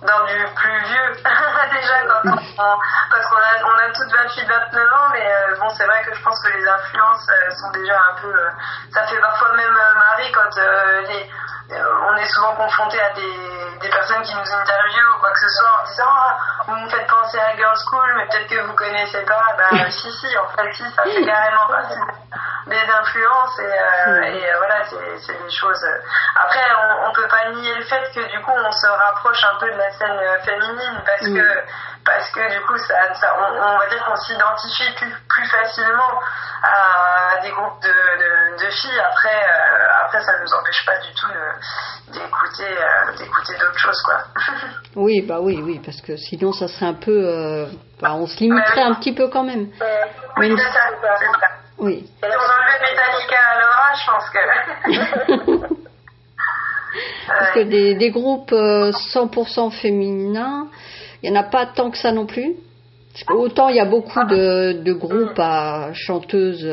dans 0.02 0.24
du 0.24 0.54
plus 0.56 0.78
vieux, 0.84 1.14
déjà, 1.70 2.02
quand 2.08 2.30
on, 2.32 2.34
parce 3.10 3.26
qu'on 3.28 3.36
a, 3.36 3.62
on 3.62 3.78
a 3.78 3.92
toutes 3.92 4.10
28, 4.10 4.44
29 4.44 4.92
ans, 4.92 5.08
mais 5.12 5.24
euh, 5.24 5.56
bon, 5.60 5.68
c'est 5.70 5.86
vrai 5.86 6.02
que 6.04 6.14
je 6.14 6.22
pense 6.22 6.42
que 6.42 6.50
les 6.50 6.66
influences 6.66 7.28
euh, 7.30 7.50
sont 7.50 7.70
déjà 7.70 7.94
un 7.94 8.20
peu. 8.20 8.34
Euh, 8.34 8.50
ça 8.92 9.06
fait 9.06 9.20
parfois 9.20 9.52
même 9.54 9.72
marrer 9.72 10.32
quand 10.32 10.50
les, 11.06 11.30
on 11.70 12.16
est 12.16 12.26
souvent 12.26 12.54
confronté 12.56 13.00
à 13.00 13.10
des, 13.14 13.78
des, 13.80 13.88
personnes 13.88 14.22
qui 14.22 14.34
nous 14.34 14.52
interviewent 14.52 15.16
ou 15.16 15.20
quoi 15.20 15.30
que 15.30 15.38
ce 15.38 15.48
soit 15.48 15.80
en 15.80 15.86
disant 15.86 16.10
ah, 16.10 16.38
Vous 16.66 16.76
me 16.76 16.88
faites 16.88 17.06
penser 17.06 17.38
à 17.38 17.56
Girls 17.56 17.78
School, 17.88 18.14
mais 18.16 18.26
peut-être 18.26 18.48
que 18.48 18.60
vous 18.66 18.74
connaissez 18.74 19.22
pas. 19.22 19.56
Ben, 19.58 19.90
si, 19.90 20.10
si, 20.10 20.38
en 20.38 20.48
fait, 20.48 20.72
si, 20.72 20.90
ça 20.90 21.04
fait 21.04 21.24
carrément 21.24 21.66
partie 21.68 22.23
des 22.66 22.76
influences 22.76 23.58
et, 23.58 23.62
euh, 23.62 24.22
et 24.22 24.50
euh, 24.50 24.56
voilà, 24.56 24.84
c'est 24.84 25.42
des 25.42 25.50
choses. 25.50 25.84
Euh, 25.84 25.98
après, 26.36 26.60
on, 26.80 27.08
on 27.10 27.12
peut 27.12 27.28
pas 27.28 27.50
nier 27.50 27.74
le 27.74 27.84
fait 27.84 28.10
que 28.14 28.30
du 28.30 28.40
coup, 28.42 28.52
on 28.52 28.72
se 28.72 28.86
rapproche 28.86 29.44
un 29.44 29.58
peu 29.58 29.70
de 29.70 29.76
la 29.76 29.90
scène 29.92 30.18
féminine 30.44 31.02
parce 31.04 31.26
que 31.26 31.62
parce 32.04 32.30
que 32.32 32.52
du 32.52 32.60
coup, 32.66 32.76
ça, 32.78 33.14
ça 33.14 33.36
on, 33.38 33.78
va 33.78 33.86
dire 33.88 34.04
qu'on 34.04 34.16
s'identifie 34.16 34.94
plus, 34.96 35.12
plus 35.28 35.46
facilement 35.48 36.20
à 36.62 37.40
des 37.40 37.50
groupes 37.50 37.82
de, 37.82 37.88
de 37.88 38.64
de 38.64 38.70
filles. 38.70 39.00
Après, 39.00 39.34
euh, 39.34 40.04
après, 40.04 40.20
ça 40.22 40.32
nous 40.40 40.52
empêche 40.54 40.84
pas 40.86 40.98
du 40.98 41.14
tout 41.14 42.12
d'écouter, 42.12 42.76
d'écouter 43.18 43.54
d'autres 43.58 43.78
choses, 43.78 44.02
quoi. 44.02 44.18
oui, 44.96 45.22
bah 45.22 45.38
oui, 45.40 45.60
oui, 45.62 45.80
parce 45.84 46.00
que 46.00 46.16
sinon, 46.16 46.52
ça 46.52 46.68
serait 46.68 46.86
un 46.86 46.94
peu, 46.94 47.66
bah, 48.00 48.14
on 48.14 48.26
se 48.26 48.38
limiterait 48.38 48.82
un 48.82 48.94
petit 48.94 49.14
peu 49.14 49.28
quand 49.28 49.44
même. 49.44 49.68
oui, 50.38 50.54
c'est 50.56 50.72
ça. 50.72 51.54
Oui. 51.78 52.06
Si 52.06 52.10
on 52.22 52.26
enlevait 52.26 52.80
Metallica 52.90 53.36
à 53.50 53.60
Laura, 53.60 53.88
je 53.94 54.04
pense 54.10 54.30
que. 54.30 54.40
Parce 57.26 57.50
que 57.52 57.60
des, 57.60 57.94
des 57.94 58.10
groupes 58.10 58.52
100% 58.52 59.70
féminins, 59.72 60.68
il 61.22 61.30
n'y 61.30 61.36
en 61.36 61.40
a 61.40 61.44
pas 61.44 61.66
tant 61.66 61.90
que 61.90 61.98
ça 61.98 62.12
non 62.12 62.26
plus. 62.26 62.54
Autant 63.28 63.68
il 63.68 63.76
y 63.76 63.80
a 63.80 63.84
beaucoup 63.84 64.24
de, 64.24 64.82
de 64.82 64.92
groupes 64.92 65.38
à 65.38 65.92
chanteuses, 65.92 66.68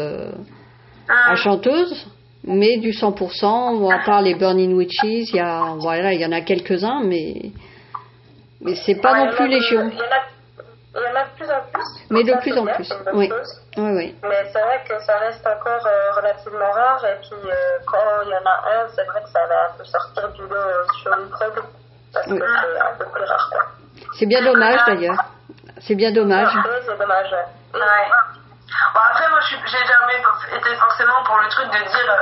à 1.08 1.36
chanteuses, 1.36 2.08
mais 2.44 2.78
du 2.78 2.92
100%, 2.92 3.94
à 3.94 4.04
part 4.04 4.22
les 4.22 4.36
Burning 4.36 4.74
Witches, 4.74 5.04
il 5.04 5.36
y 5.36 5.40
a, 5.40 5.76
voilà, 5.80 6.14
il 6.14 6.22
y 6.22 6.26
en 6.26 6.32
a 6.32 6.42
quelques-uns, 6.42 7.02
mais, 7.04 7.52
mais 8.62 8.76
c'est 8.76 9.00
pas 9.00 9.26
non 9.26 9.32
plus 9.36 9.48
légion. 9.48 9.92
Il 9.92 9.98
y, 9.98 10.02
en 10.02 10.06
a 10.06 10.22
de 10.94 11.36
plus 11.36 11.50
en 11.50 11.62
plus. 11.72 11.84
Mais 12.10 12.24
de 12.24 12.34
plus 12.42 12.58
en 12.58 12.66
plus, 12.66 12.94
oui. 13.14 13.32
oui. 13.78 13.92
oui. 13.96 14.16
Mais 14.24 14.50
c'est 14.52 14.62
vrai 14.62 14.84
que 14.88 15.00
ça 15.04 15.18
reste 15.20 15.46
encore 15.48 15.86
euh, 15.86 16.12
relativement 16.16 16.72
rare, 16.72 17.04
et 17.06 17.16
puis 17.22 17.50
euh, 17.50 17.56
quand 17.86 18.22
il 18.26 18.30
y 18.30 18.34
en 18.34 18.46
a 18.46 18.84
un, 18.84 18.88
c'est 18.94 19.06
vrai 19.06 19.22
que 19.24 19.30
ça 19.30 19.46
va 19.48 19.70
un 19.70 19.78
peu 19.78 19.86
sortir 19.86 20.30
du 20.30 20.42
lot 20.42 20.94
sur 21.02 21.18
une 21.18 21.30
preuve, 21.30 21.64
parce 22.14 22.26
que 22.28 22.34
c'est 22.36 22.82
un 22.82 22.96
peu 22.98 23.06
plus 23.06 23.24
rare, 23.24 23.50
quoi. 23.52 23.62
C'est 24.20 24.26
bien 24.26 24.44
dommage 24.44 24.80
d'ailleurs. 24.86 25.18
C'est 25.80 25.96
bien 25.96 26.12
dommage. 26.12 26.54
Oui, 26.56 26.72
c'est 26.86 26.98
dommage. 26.98 27.32
Ouais. 27.32 27.80
Bon, 28.94 29.00
après, 29.10 29.30
moi, 29.30 29.40
j'ai 29.50 29.86
jamais 29.86 30.58
été 30.58 30.76
forcément 30.76 31.24
pour 31.26 31.38
le 31.38 31.50
truc 31.50 31.68
de 31.68 31.90
dire. 31.90 32.16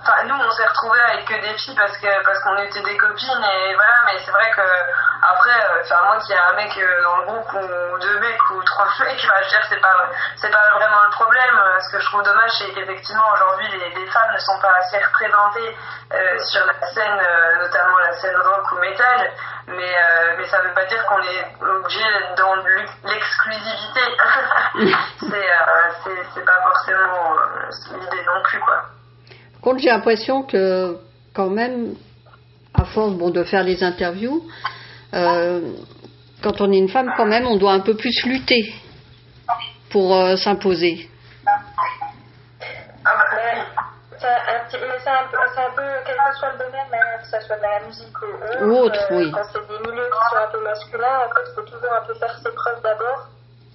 Euh, 0.00 0.12
enfin, 0.12 0.24
nous, 0.24 0.34
on 0.34 0.50
s'est 0.50 0.66
retrouvés 0.66 1.00
avec 1.00 1.24
que 1.26 1.34
des 1.34 1.56
filles 1.58 1.76
parce 1.76 1.96
que 1.98 2.24
parce 2.24 2.38
qu'on 2.40 2.56
était 2.56 2.82
des 2.82 2.96
copines 2.96 3.44
et 3.44 3.74
voilà. 3.74 3.96
Mais 4.06 4.18
c'est 4.24 4.30
vrai 4.30 4.50
que 4.50 4.62
après, 5.22 5.50
euh, 5.50 5.82
enfin, 5.84 6.02
moi, 6.04 6.18
qu'il 6.18 6.34
y 6.34 6.38
a 6.38 6.48
un 6.48 6.54
mec 6.54 6.76
euh, 6.76 7.02
dans 7.02 7.16
le 7.18 7.24
groupe 7.26 7.52
ou 7.54 7.98
deux 7.98 8.18
mecs 8.20 8.50
ou 8.50 8.62
trois 8.64 8.86
mecs, 9.00 9.26
bah, 9.26 9.34
je 9.40 9.44
veux 9.44 9.50
dire, 9.50 9.66
c'est 9.68 9.80
pas 9.80 9.96
c'est 10.36 10.50
pas 10.50 10.70
vraiment 10.74 11.02
le 11.04 11.10
problème. 11.10 11.60
Ce 11.80 11.92
que 11.92 12.00
je 12.00 12.06
trouve 12.06 12.22
dommage, 12.22 12.50
c'est 12.58 12.72
qu'effectivement, 12.72 13.24
aujourd'hui, 13.34 13.68
les, 13.78 13.90
les, 13.90 14.06
femmes 14.10 14.32
ne 14.32 14.38
sont 14.38 14.58
pas 14.60 14.72
assez 14.78 14.98
représentées 14.98 15.76
sur 16.44 16.64
la 16.66 16.86
scène, 16.88 17.20
notamment 17.60 17.98
la 17.98 18.12
scène 18.14 18.36
rock 18.36 18.72
ou 18.72 18.76
métal 18.76 19.30
mais, 19.70 19.94
euh, 19.94 20.34
mais 20.38 20.46
ça 20.46 20.58
ne 20.62 20.68
veut 20.68 20.74
pas 20.74 20.84
dire 20.86 21.04
qu'on 21.06 21.22
est 21.22 21.46
obligé 21.60 22.00
d'être 22.00 22.34
dans 22.36 22.56
l'exclusivité. 23.04 24.00
Euh, 25.32 26.22
c'est 26.34 26.44
pas 26.44 26.60
forcément 26.62 27.36
euh, 27.36 27.70
l'idée 27.92 28.24
non 28.24 28.42
plus. 28.42 28.58
Quoi. 28.60 28.82
Par 29.60 29.72
contre, 29.72 29.82
j'ai 29.82 29.90
l'impression 29.90 30.42
que 30.42 30.96
quand 31.34 31.50
même, 31.50 31.94
à 32.72 32.86
force 32.86 33.12
bon, 33.12 33.28
de 33.28 33.44
faire 33.44 33.62
les 33.62 33.84
interviews, 33.84 34.42
quand 35.12 36.60
on 36.60 36.72
est 36.72 36.78
une 36.78 36.88
femme, 36.88 37.12
quand 37.14 37.26
même, 37.26 37.46
on 37.46 37.58
doit 37.58 37.72
un 37.72 37.80
peu 37.80 37.94
plus 37.94 38.24
lutter 38.24 38.72
pour 39.90 40.16
s'imposer. 40.38 41.10
c'est 44.18 44.26
un, 44.26 45.24
un, 45.66 45.70
peu, 45.76 45.82
quel 46.06 46.16
que 46.16 46.36
soit 46.38 46.52
le 46.52 46.58
domaine, 46.58 46.88
hein, 46.94 47.18
que 47.20 47.26
ce 47.26 47.46
soit 47.46 47.56
de 47.56 47.62
la 47.62 47.86
musique 47.86 48.16
ou 48.62 48.70
autre, 48.78 49.06
oui. 49.10 49.30
quand 49.30 49.44
c'est 49.52 49.60
des 49.68 49.90
milieux 49.90 50.06
qui 50.06 50.30
sont 50.30 50.36
un 50.36 50.50
peu 50.50 50.64
masculins, 50.64 51.18
en 51.18 51.34
fait, 51.34 51.50
il 51.50 51.54
faut 51.54 51.62
toujours 51.62 51.92
un 52.00 52.06
peu 52.06 52.14
faire 52.14 52.34
ses 52.42 52.50
preuves 52.52 52.80
d'abord, 52.82 53.28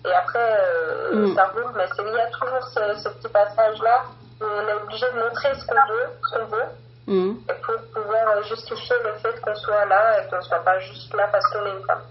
et 0.03 0.11
après, 0.13 0.57
euh, 0.61 1.27
mm. 1.27 1.35
ça 1.35 1.45
roule, 1.45 1.71
mais 1.75 1.85
il 1.95 2.15
y 2.15 2.19
a 2.19 2.27
toujours 2.27 2.63
ce, 2.73 3.03
ce 3.03 3.09
petit 3.09 3.31
passage-là 3.31 4.05
on 4.45 4.67
est 4.67 4.83
obligé 4.83 5.05
de 5.13 5.19
montrer 5.19 5.49
ce 5.55 5.65
qu'on 5.65 5.93
veut, 5.93 6.09
ce 6.23 6.37
qu'on 6.37 6.45
veut, 6.45 6.69
mm. 7.07 7.37
et 7.49 7.53
pour 7.65 7.75
pouvoir 7.93 8.37
euh, 8.37 8.43
justifier 8.43 8.95
le 9.03 9.13
fait 9.19 9.41
qu'on 9.41 9.55
soit 9.55 9.85
là 9.85 10.21
et 10.21 10.29
qu'on 10.29 10.37
ne 10.37 10.41
soit 10.41 10.63
pas 10.63 10.79
juste 10.79 11.13
là 11.13 11.27
parce 11.31 11.45
qu'on 11.51 11.65
est 11.65 11.77
une 11.79 11.85
femme. 11.85 12.01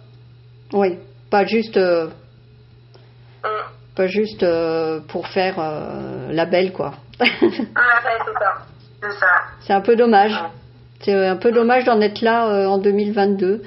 Oui, 0.72 0.98
pas 1.30 1.44
juste. 1.44 1.76
Euh, 1.76 2.06
mm. 3.44 3.48
Pas 3.96 4.06
juste 4.08 4.42
euh, 4.42 5.00
pour 5.08 5.28
faire 5.28 5.54
euh, 5.58 6.32
la 6.32 6.46
belle, 6.46 6.72
quoi. 6.72 6.94
ouais, 7.20 7.28
c'est 9.00 9.12
ça. 9.12 9.26
C'est 9.60 9.72
un 9.72 9.80
peu 9.80 9.94
dommage. 9.94 10.32
C'est 11.00 11.26
un 11.26 11.36
peu 11.36 11.52
dommage 11.52 11.84
d'en 11.84 12.00
être 12.00 12.22
là 12.22 12.68
en 12.68 12.78
2022. 12.78 13.62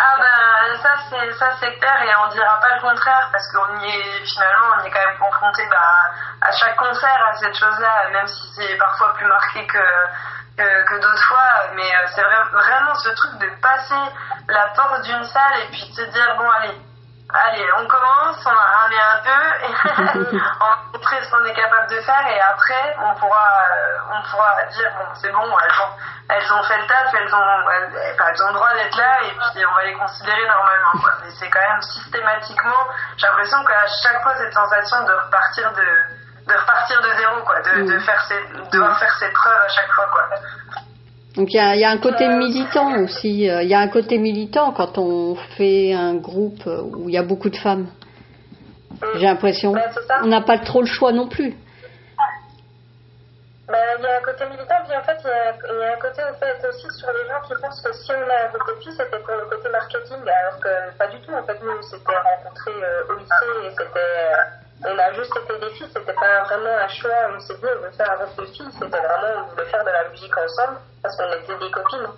Ah 0.00 0.02
ben 0.18 0.27
ça 0.76 0.90
c'est 1.10 1.32
ça 1.32 1.50
c'est 1.60 1.78
clair 1.78 2.02
et 2.02 2.10
on 2.24 2.28
dira 2.28 2.60
pas 2.60 2.74
le 2.74 2.80
contraire 2.80 3.28
parce 3.32 3.50
qu'on 3.52 3.78
y 3.80 3.88
est 3.88 4.24
finalement 4.26 4.76
on 4.78 4.84
est 4.84 4.90
quand 4.90 5.06
même 5.06 5.18
confronté 5.18 5.66
bah, 5.70 6.10
à 6.42 6.52
chaque 6.52 6.76
concert 6.76 7.26
à 7.26 7.34
cette 7.36 7.56
chose-là 7.56 8.10
même 8.12 8.26
si 8.26 8.52
c'est 8.54 8.76
parfois 8.76 9.14
plus 9.14 9.26
marqué 9.26 9.66
que 9.66 9.78
que, 10.58 11.00
d'autres 11.00 11.24
fois. 11.28 11.70
Mais 11.74 11.82
euh, 11.82 12.06
c'est 12.14 12.22
vrai, 12.22 12.36
vraiment 12.52 12.94
ce 12.96 13.10
truc 13.10 13.38
de 13.38 13.48
passer 13.62 14.12
la 14.48 14.66
porte 14.74 15.02
d'une 15.02 15.24
salle 15.24 15.60
et 15.62 15.70
puis 15.70 15.88
de 15.88 15.94
se 15.94 16.02
dire 16.10 16.34
bon 16.36 16.50
allez 16.50 16.74
Allez, 17.30 17.66
on 17.76 17.86
commence, 17.86 18.40
on 18.46 18.54
va 18.54 18.64
ramener 18.80 18.96
un 18.96 19.18
peu, 19.20 19.66
et 19.66 20.32
on 20.60 20.64
va 20.64 20.78
montrer 20.94 21.22
ce 21.22 21.30
qu'on 21.30 21.44
est 21.44 21.52
capable 21.52 21.90
de 21.90 22.00
faire, 22.00 22.26
et 22.26 22.40
après, 22.40 22.96
on 23.04 23.14
pourra, 23.16 23.48
euh, 23.70 23.98
on 24.16 24.30
pourra 24.30 24.64
dire, 24.72 24.90
bon, 24.96 25.04
c'est 25.20 25.30
bon, 25.30 25.44
elles 25.44 25.80
ont, 25.84 25.92
elles 26.30 26.52
ont 26.54 26.62
fait 26.62 26.78
le 26.78 26.86
taf, 26.86 27.12
elles 27.12 27.34
ont, 27.34 27.70
elles, 27.70 28.16
elles 28.16 28.42
ont 28.44 28.48
le 28.48 28.54
droit 28.54 28.72
d'être 28.72 28.96
là, 28.96 29.22
et 29.24 29.30
puis 29.30 29.66
on 29.66 29.74
va 29.74 29.84
les 29.84 29.92
considérer 29.92 30.46
normalement. 30.46 31.02
Quoi. 31.02 31.12
Mais 31.22 31.30
c'est 31.38 31.50
quand 31.50 31.68
même 31.68 31.82
systématiquement, 31.82 32.88
j'ai 33.18 33.26
l'impression 33.26 33.62
qu'à 33.62 33.86
chaque 33.86 34.22
fois, 34.22 34.34
cette 34.38 34.54
sensation 34.54 35.04
de 35.04 35.12
repartir 35.12 35.70
de, 35.72 35.86
de 36.46 36.54
repartir 36.54 37.02
de 37.02 37.10
zéro, 37.12 37.42
quoi, 37.42 37.60
de, 37.60 37.92
de 37.92 37.98
faire 37.98 38.22
ses, 38.22 38.40
de 38.54 38.70
devoir 38.70 38.98
faire 38.98 39.12
ses 39.18 39.30
preuves 39.32 39.62
à 39.62 39.68
chaque 39.68 39.92
fois, 39.92 40.06
quoi. 40.10 40.30
Donc 41.38 41.54
il 41.54 41.56
y 41.56 41.84
a, 41.84 41.90
un 41.90 41.98
côté 41.98 42.26
militant 42.26 43.00
aussi. 43.00 43.48
Euh, 43.48 43.62
il 43.62 43.68
y 43.68 43.74
a 43.74 43.78
un 43.78 43.86
côté 43.86 44.18
militant 44.18 44.72
quand 44.72 44.98
on 44.98 45.36
fait 45.56 45.92
un 45.92 46.16
groupe 46.16 46.66
où 46.66 47.08
il 47.08 47.14
y 47.14 47.16
a 47.16 47.22
beaucoup 47.22 47.48
de 47.48 47.56
femmes. 47.56 47.86
J'ai 49.14 49.26
l'impression. 49.26 49.72
on 50.24 50.26
n'a 50.26 50.40
pas 50.40 50.58
trop 50.58 50.80
le 50.80 50.88
choix 50.88 51.12
non 51.12 51.28
plus. 51.28 51.54
Ben, 53.68 53.78
il 53.98 54.02
y 54.02 54.06
a 54.08 54.16
un 54.16 54.22
côté 54.24 54.46
militant, 54.46 54.82
puis 54.84 54.96
en 54.96 55.02
fait, 55.04 55.18
il 55.22 55.28
y, 55.28 55.84
a, 55.84 55.92
un 55.92 56.00
côté 56.00 56.22
fait, 56.40 56.66
aussi 56.66 56.86
sur 56.98 57.08
les 57.12 57.28
gens 57.28 57.40
qui 57.46 57.54
pensent 57.62 57.82
que 57.82 57.92
si 57.92 58.10
on 58.10 58.14
a 58.14 58.48
de 58.48 58.80
filles, 58.80 58.96
c'était 58.96 59.18
pour 59.18 59.36
le 59.36 59.44
côté 59.44 59.68
marketing, 59.68 60.16
alors 60.26 60.58
que 60.58 60.98
pas 60.98 61.06
du 61.06 61.20
tout. 61.20 61.32
En 61.34 61.44
fait, 61.44 61.60
nous, 61.62 61.70
on 61.70 61.82
s'était 61.82 62.16
rencontrés 62.16 62.82
euh, 62.82 63.12
au 63.12 63.18
lycée 63.18 63.66
et 63.66 63.70
c'était. 63.70 64.00
Euh, 64.00 64.67
on 64.84 64.98
a 64.98 65.12
juste 65.14 65.36
été 65.36 65.58
des 65.58 65.70
filles, 65.74 65.90
c'était 65.92 66.12
pas 66.12 66.42
vraiment 66.44 66.76
un 66.84 66.88
choix, 66.88 67.10
on 67.34 67.40
s'est 67.40 67.54
dit 67.54 67.66
on 67.66 67.82
veut 67.82 67.90
faire 67.96 68.10
un 68.12 68.24
groupe 68.24 68.40
de 68.40 68.46
filles, 68.52 68.70
c'était 68.72 68.86
vraiment 68.86 69.44
on 69.44 69.50
voulait 69.50 69.70
faire 69.70 69.84
de 69.84 69.90
la 69.90 70.08
musique 70.10 70.36
ensemble 70.36 70.78
parce 71.02 71.16
qu'on 71.16 71.32
était 71.32 71.58
des 71.58 71.70
copines. 71.70 72.08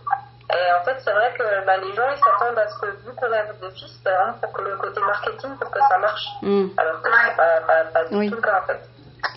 Et 0.50 0.72
en 0.72 0.84
fait, 0.84 0.96
c'est 1.04 1.12
vrai 1.12 1.32
que 1.38 1.64
bah, 1.64 1.76
les 1.78 1.94
gens 1.94 2.10
ils 2.10 2.18
s'attendent 2.18 2.58
à 2.58 2.68
ce 2.68 2.80
que 2.80 2.86
vu 2.86 3.14
qu'on 3.16 3.32
a 3.32 3.38
un 3.38 3.44
groupe 3.44 3.62
de 3.62 3.70
filles, 3.70 3.92
c'est 4.02 4.10
vraiment 4.10 4.34
pour 4.42 4.52
que 4.52 4.62
le 4.62 4.76
côté 4.76 5.00
marketing, 5.00 5.56
pour 5.56 5.70
que 5.70 5.78
ça 5.78 5.98
marche. 5.98 6.26
Mm. 6.42 6.66
Alors 6.76 7.02
que 7.02 7.08
c'est 7.08 7.36
pas, 7.36 7.60
pas, 7.66 7.84
pas, 7.92 8.04
du 8.04 8.28
tout 8.28 8.36
le 8.36 8.42
cas 8.42 8.60
en 8.62 8.66
fait. 8.66 8.80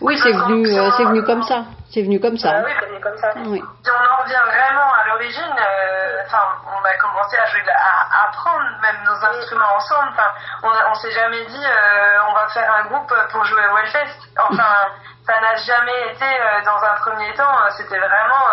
Oui, 0.01 0.17
c'est 0.17 0.31
venu, 0.31 0.67
euh, 0.67 0.89
c'est 0.97 1.05
venu 1.05 1.23
comme 1.23 1.43
ça. 1.43 1.65
C'est 1.91 2.01
venu 2.01 2.19
comme 2.19 2.37
ça. 2.37 2.49
Ah 2.55 2.61
oui, 2.65 2.71
c'est 2.79 2.87
venu 2.87 2.99
comme 3.01 3.17
ça. 3.17 3.33
Oui. 3.35 3.61
Si 3.83 3.91
on 3.91 4.13
en 4.13 4.23
revient 4.23 4.41
vraiment 4.45 4.93
à 4.93 5.07
l'origine, 5.09 5.55
euh, 5.57 6.23
enfin, 6.25 6.43
on 6.65 6.83
a 6.83 6.93
commencé 6.95 7.37
à 7.37 7.45
jouer, 7.45 7.61
à, 7.69 8.27
apprendre 8.27 8.65
même 8.81 9.03
nos 9.05 9.25
instruments 9.25 9.75
ensemble. 9.75 10.09
Enfin, 10.09 10.31
on, 10.63 10.69
on 10.89 10.95
s'est 10.95 11.11
jamais 11.11 11.45
dit, 11.45 11.65
euh, 11.65 12.19
on 12.29 12.33
va 12.33 12.47
faire 12.49 12.73
un 12.73 12.85
groupe 12.85 13.13
pour 13.31 13.45
jouer 13.45 13.61
au 13.67 13.75
Wellfest. 13.75 14.27
Enfin, 14.39 14.89
ça 15.27 15.39
n'a 15.39 15.55
jamais 15.55 16.13
été 16.13 16.25
euh, 16.25 16.61
dans 16.65 16.83
un 16.83 16.95
premier 16.95 17.31
temps. 17.35 17.57
C'était 17.77 17.99
vraiment, 17.99 18.45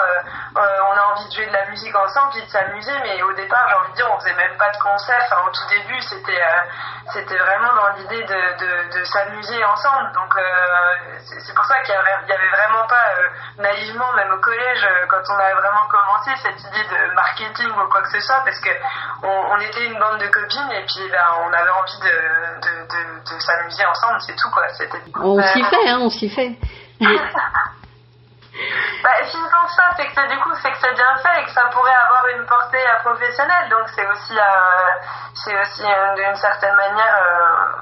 on 0.57 0.97
a 0.97 1.03
envie 1.13 1.29
de 1.29 1.35
jouer 1.35 1.47
de 1.47 1.53
la 1.53 1.67
musique 1.67 1.97
ensemble 1.97 2.33
puis 2.33 2.43
de 2.43 2.51
s'amuser. 2.51 2.93
Mais 3.03 3.23
au 3.23 3.33
départ, 3.33 3.67
j'ai 3.69 3.75
envie 3.75 3.91
de 3.91 3.97
dire, 3.97 4.09
on 4.13 4.19
faisait 4.21 4.35
même 4.35 4.57
pas 4.59 4.71
de 4.71 4.79
concert. 4.79 5.23
Enfin, 5.25 5.41
au 5.47 5.51
tout 5.51 5.67
début, 5.71 6.01
c'était, 6.03 6.45
c'était 7.13 7.39
vraiment 7.39 7.75
dans 7.75 7.89
l'idée 7.97 8.23
de, 8.23 8.59
de, 8.59 8.99
de 8.99 9.05
s'amuser 9.05 9.65
ensemble. 9.65 10.13
Donc, 10.13 10.35
c'est 11.27 11.55
pour 11.55 11.65
ça 11.65 11.81
qu'il 11.81 11.95
y 11.95 11.97
avait, 11.97 12.27
y 12.29 12.33
avait 12.33 12.51
vraiment 12.51 12.87
pas 12.87 13.07
naïvement, 13.59 14.13
même 14.15 14.33
au 14.33 14.39
collège, 14.39 14.87
quand 15.09 15.23
on 15.29 15.39
avait 15.39 15.55
vraiment 15.55 15.87
commencé 15.89 16.31
cette 16.43 16.61
idée 16.61 16.85
de 16.85 17.15
marketing 17.15 17.71
ou 17.71 17.89
quoi 17.89 18.03
que 18.03 18.11
ce 18.11 18.21
soit, 18.21 18.43
parce 18.45 18.59
que 18.61 18.71
on, 19.23 19.29
on 19.29 19.61
était 19.61 19.87
une 19.87 19.99
bande 19.99 20.19
de 20.19 20.27
copines 20.29 20.71
et 20.73 20.85
puis 20.87 21.09
ben, 21.11 21.27
on 21.45 21.53
avait 21.53 21.71
envie 21.71 22.01
de, 22.01 22.61
de, 22.61 22.73
de, 22.89 23.35
de 23.35 23.41
s'amuser 23.41 23.85
ensemble. 23.87 24.21
C'est 24.21 24.37
tout 24.37 24.51
quoi. 24.51 24.65
On 25.17 25.43
s'y 25.43 25.65
fait, 25.65 25.89
hein, 25.89 25.99
on 26.01 26.11
s'y 26.11 26.29
fait 26.29 26.57
bah, 29.03 29.11
si 29.25 29.37
je 29.37 29.51
pense 29.51 29.75
ça, 29.75 29.91
c'est 29.97 30.07
que 30.07 30.29
du 30.29 30.39
coup, 30.41 30.51
c'est 30.63 30.71
que 30.71 30.79
c'est 30.81 30.95
bien 30.95 31.17
fait 31.23 31.43
et 31.43 31.45
que 31.45 31.51
ça 31.51 31.65
pourrait 31.73 31.95
avoir 32.09 32.27
une 32.37 32.45
portée 32.47 32.79
euh, 32.79 33.01
professionnelle. 33.03 33.69
Donc 33.71 33.89
c'est 33.95 34.07
aussi, 34.07 34.37
euh, 34.37 34.91
c'est 35.35 35.61
aussi 35.61 35.85
euh, 35.85 36.15
d'une 36.17 36.37
certaine 36.37 36.75
manière 36.75 37.80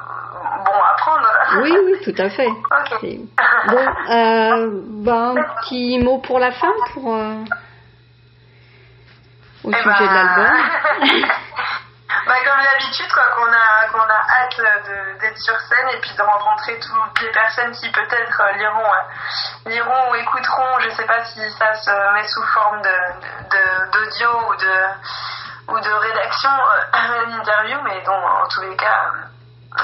bon 0.73 0.83
à 0.83 0.95
prendre. 0.99 1.29
Oui, 1.63 1.77
oui, 1.85 2.01
tout 2.05 2.23
à 2.23 2.31
fait. 2.31 2.49
Bon, 3.69 3.85
bah, 5.05 5.15
un 5.31 5.35
petit 5.61 5.99
mot 5.99 6.19
pour 6.19 6.39
la 6.39 6.53
fin, 6.53 6.73
pour 6.93 7.07
au 9.65 9.71
eh 9.73 9.77
sujet 9.77 9.89
de 9.89 10.07
ben, 10.07 10.15
l'album. 10.15 10.47
bah, 12.27 12.35
comme 12.45 12.63
d'habitude, 12.63 13.13
quoi, 13.13 13.25
qu'on 13.35 13.53
a, 13.53 13.89
qu'on 13.93 14.09
a 14.09 14.21
hâte 14.41 14.61
d'être 15.21 15.39
sur 15.39 15.59
scène 15.61 15.89
et 15.93 16.01
puis 16.01 16.13
de 16.17 16.23
rencontrer 16.23 16.79
toutes 16.79 17.21
les 17.23 17.33
personnes 17.33 17.73
qui 17.73 17.91
peut-être 17.91 18.41
euh, 18.41 18.53
liront, 18.57 18.85
euh, 18.85 19.71
liront 19.71 20.11
ou 20.11 20.15
écouteront. 20.15 20.79
Je 20.81 20.91
sais 20.91 21.07
pas 21.07 21.25
si 21.25 21.41
ça 21.53 21.75
se 21.75 21.91
met 22.15 22.27
sous 22.29 22.45
forme 22.55 22.83
de 22.83 22.97
de- 23.51 23.91
d'audio 23.93 24.31
ou 24.49 24.55
de 24.57 25.73
ou 25.73 25.81
de 25.81 25.93
rédaction 25.93 26.51
euh, 26.51 27.27
l'interview, 27.29 27.79
mais 27.85 28.01
bon, 28.07 28.13
en 28.13 28.47
tous 28.49 28.63
les 28.63 28.77
cas, 28.77 28.87
euh, 28.87 29.25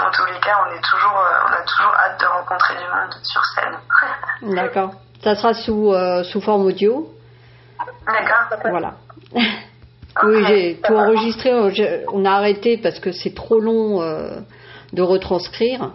en 0.00 0.10
tous 0.10 0.24
les 0.26 0.40
cas, 0.40 0.56
on 0.66 0.74
est 0.74 0.80
toujours, 0.82 1.18
euh, 1.18 1.48
on 1.48 1.52
a 1.52 1.62
toujours 1.62 1.94
hâte 1.94 2.20
de 2.20 2.26
rencontrer 2.26 2.74
du 2.74 2.84
monde 2.84 3.14
sur 3.22 3.42
scène. 3.44 4.54
D'accord. 4.54 4.94
Ça 5.22 5.34
sera 5.34 5.54
sous, 5.54 5.92
euh, 5.92 6.22
sous 6.24 6.40
forme 6.40 6.66
audio. 6.66 7.08
D'accord. 8.06 8.70
Voilà. 8.70 8.94
Oui, 10.22 10.44
j'ai 10.46 10.80
tout 10.80 10.94
enregistré. 10.94 11.52
On 12.12 12.24
a 12.24 12.30
arrêté 12.30 12.78
parce 12.78 13.00
que 13.00 13.10
c'est 13.10 13.34
trop 13.34 13.58
long 13.58 14.00
euh, 14.00 14.38
de 14.92 15.02
retranscrire. 15.02 15.90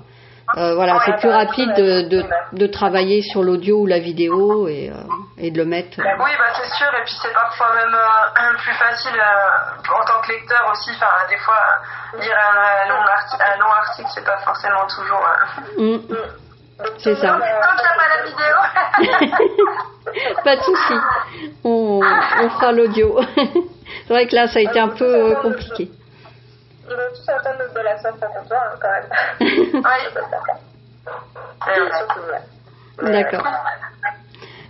Euh, 0.58 0.74
voilà, 0.76 0.98
c'est 1.06 1.16
plus 1.18 1.30
rapide 1.30 1.70
de, 1.76 2.02
de, 2.10 2.24
de 2.54 2.68
travailler 2.68 3.22
sur 3.22 3.44
l'audio 3.44 3.82
ou 3.82 3.86
la 3.86 4.00
vidéo 4.00 4.68
et, 4.68 4.90
euh, 4.90 4.94
et 5.38 5.52
de 5.52 5.58
le 5.58 5.66
mettre. 5.66 6.00
euh, 6.00 6.04
Oui, 6.20 6.32
bah 6.40 6.46
c'est 6.56 6.70
sûr, 6.76 6.88
et 6.88 7.04
puis 7.04 7.16
c'est 7.22 7.34
parfois 7.34 7.68
même 7.76 7.94
euh, 7.94 8.58
plus 8.58 8.74
facile 8.74 9.20
en 9.90 10.06
tant 10.06 10.22
que 10.22 10.32
lecteur 10.32 10.68
aussi. 10.72 10.90
Enfin, 10.96 11.06
des 11.30 11.38
fois, 11.38 11.56
lire 12.20 12.36
un, 12.36 12.90
long, 12.90 13.02
arti- 13.02 13.42
un 13.42 13.58
long 13.60 13.72
article, 13.72 14.10
c'est 14.16 14.26
pas 14.26 14.38
forcément 14.40 14.88
toujours. 14.88 15.24
euh, 15.78 15.98
mm, 15.98 16.02
c'est 16.98 17.16
ça. 17.16 17.38
Quand 17.38 17.38
n'as 17.38 17.96
pas 17.96 18.10
la 18.16 18.24
vidéo. 18.26 19.36
Pas 20.44 20.56
de 20.56 20.62
souci. 20.64 20.94
On, 21.64 22.00
on 22.02 22.50
fera 22.50 22.72
l'audio. 22.72 23.20
c'est 23.36 24.14
vrai 24.14 24.26
que 24.28 24.36
là, 24.36 24.48
ça 24.48 24.58
a 24.60 24.62
été 24.64 24.80
un 24.80 24.88
peu 24.88 25.36
compliqué. 25.42 25.92
Vont 26.90 26.96
tous 27.14 27.32
entendre 27.32 27.74
de 27.74 27.80
la 27.82 27.96
toi, 28.00 28.58
hein, 28.66 28.78
quand 28.82 28.90
même. 28.90 29.06
oui. 29.42 29.70
C'est 31.66 31.80
vrai. 31.80 31.98
Surtout, 31.98 32.22
ouais. 32.32 33.12
D'accord. 33.12 33.48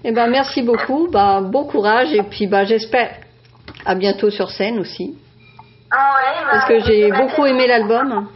Eh 0.03 0.11
ben, 0.11 0.27
merci 0.27 0.61
beaucoup. 0.61 1.07
Ben, 1.11 1.41
bon 1.41 1.65
courage 1.65 2.13
et 2.13 2.23
puis 2.23 2.47
ben, 2.47 2.65
j'espère 2.65 3.11
à 3.85 3.95
bientôt 3.95 4.29
sur 4.29 4.49
scène 4.49 4.79
aussi. 4.79 5.17
Ah 5.91 6.13
ouais, 6.15 6.45
bah, 6.45 6.49
Parce 6.51 6.65
que 6.65 6.79
j'ai 6.81 7.11
beaucoup 7.11 7.45
aimé 7.45 7.67
l'album. 7.67 8.29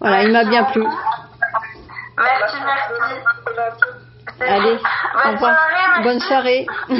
Voilà, 0.00 0.22
il 0.22 0.32
m'a 0.32 0.44
bien 0.44 0.64
plu. 0.64 0.84
Merci, 2.18 2.56
merci. 3.56 3.82
Allez, 4.40 4.78
au 5.24 5.30
revoir. 5.32 5.56
soirée. 5.56 6.02
Bonne 6.02 6.20
soirée. 6.20 6.66
Bonne 6.88 6.98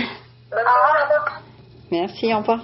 soirée. 0.51 1.33
Merci, 1.91 2.35
au 2.35 2.39
revoir. 2.39 2.61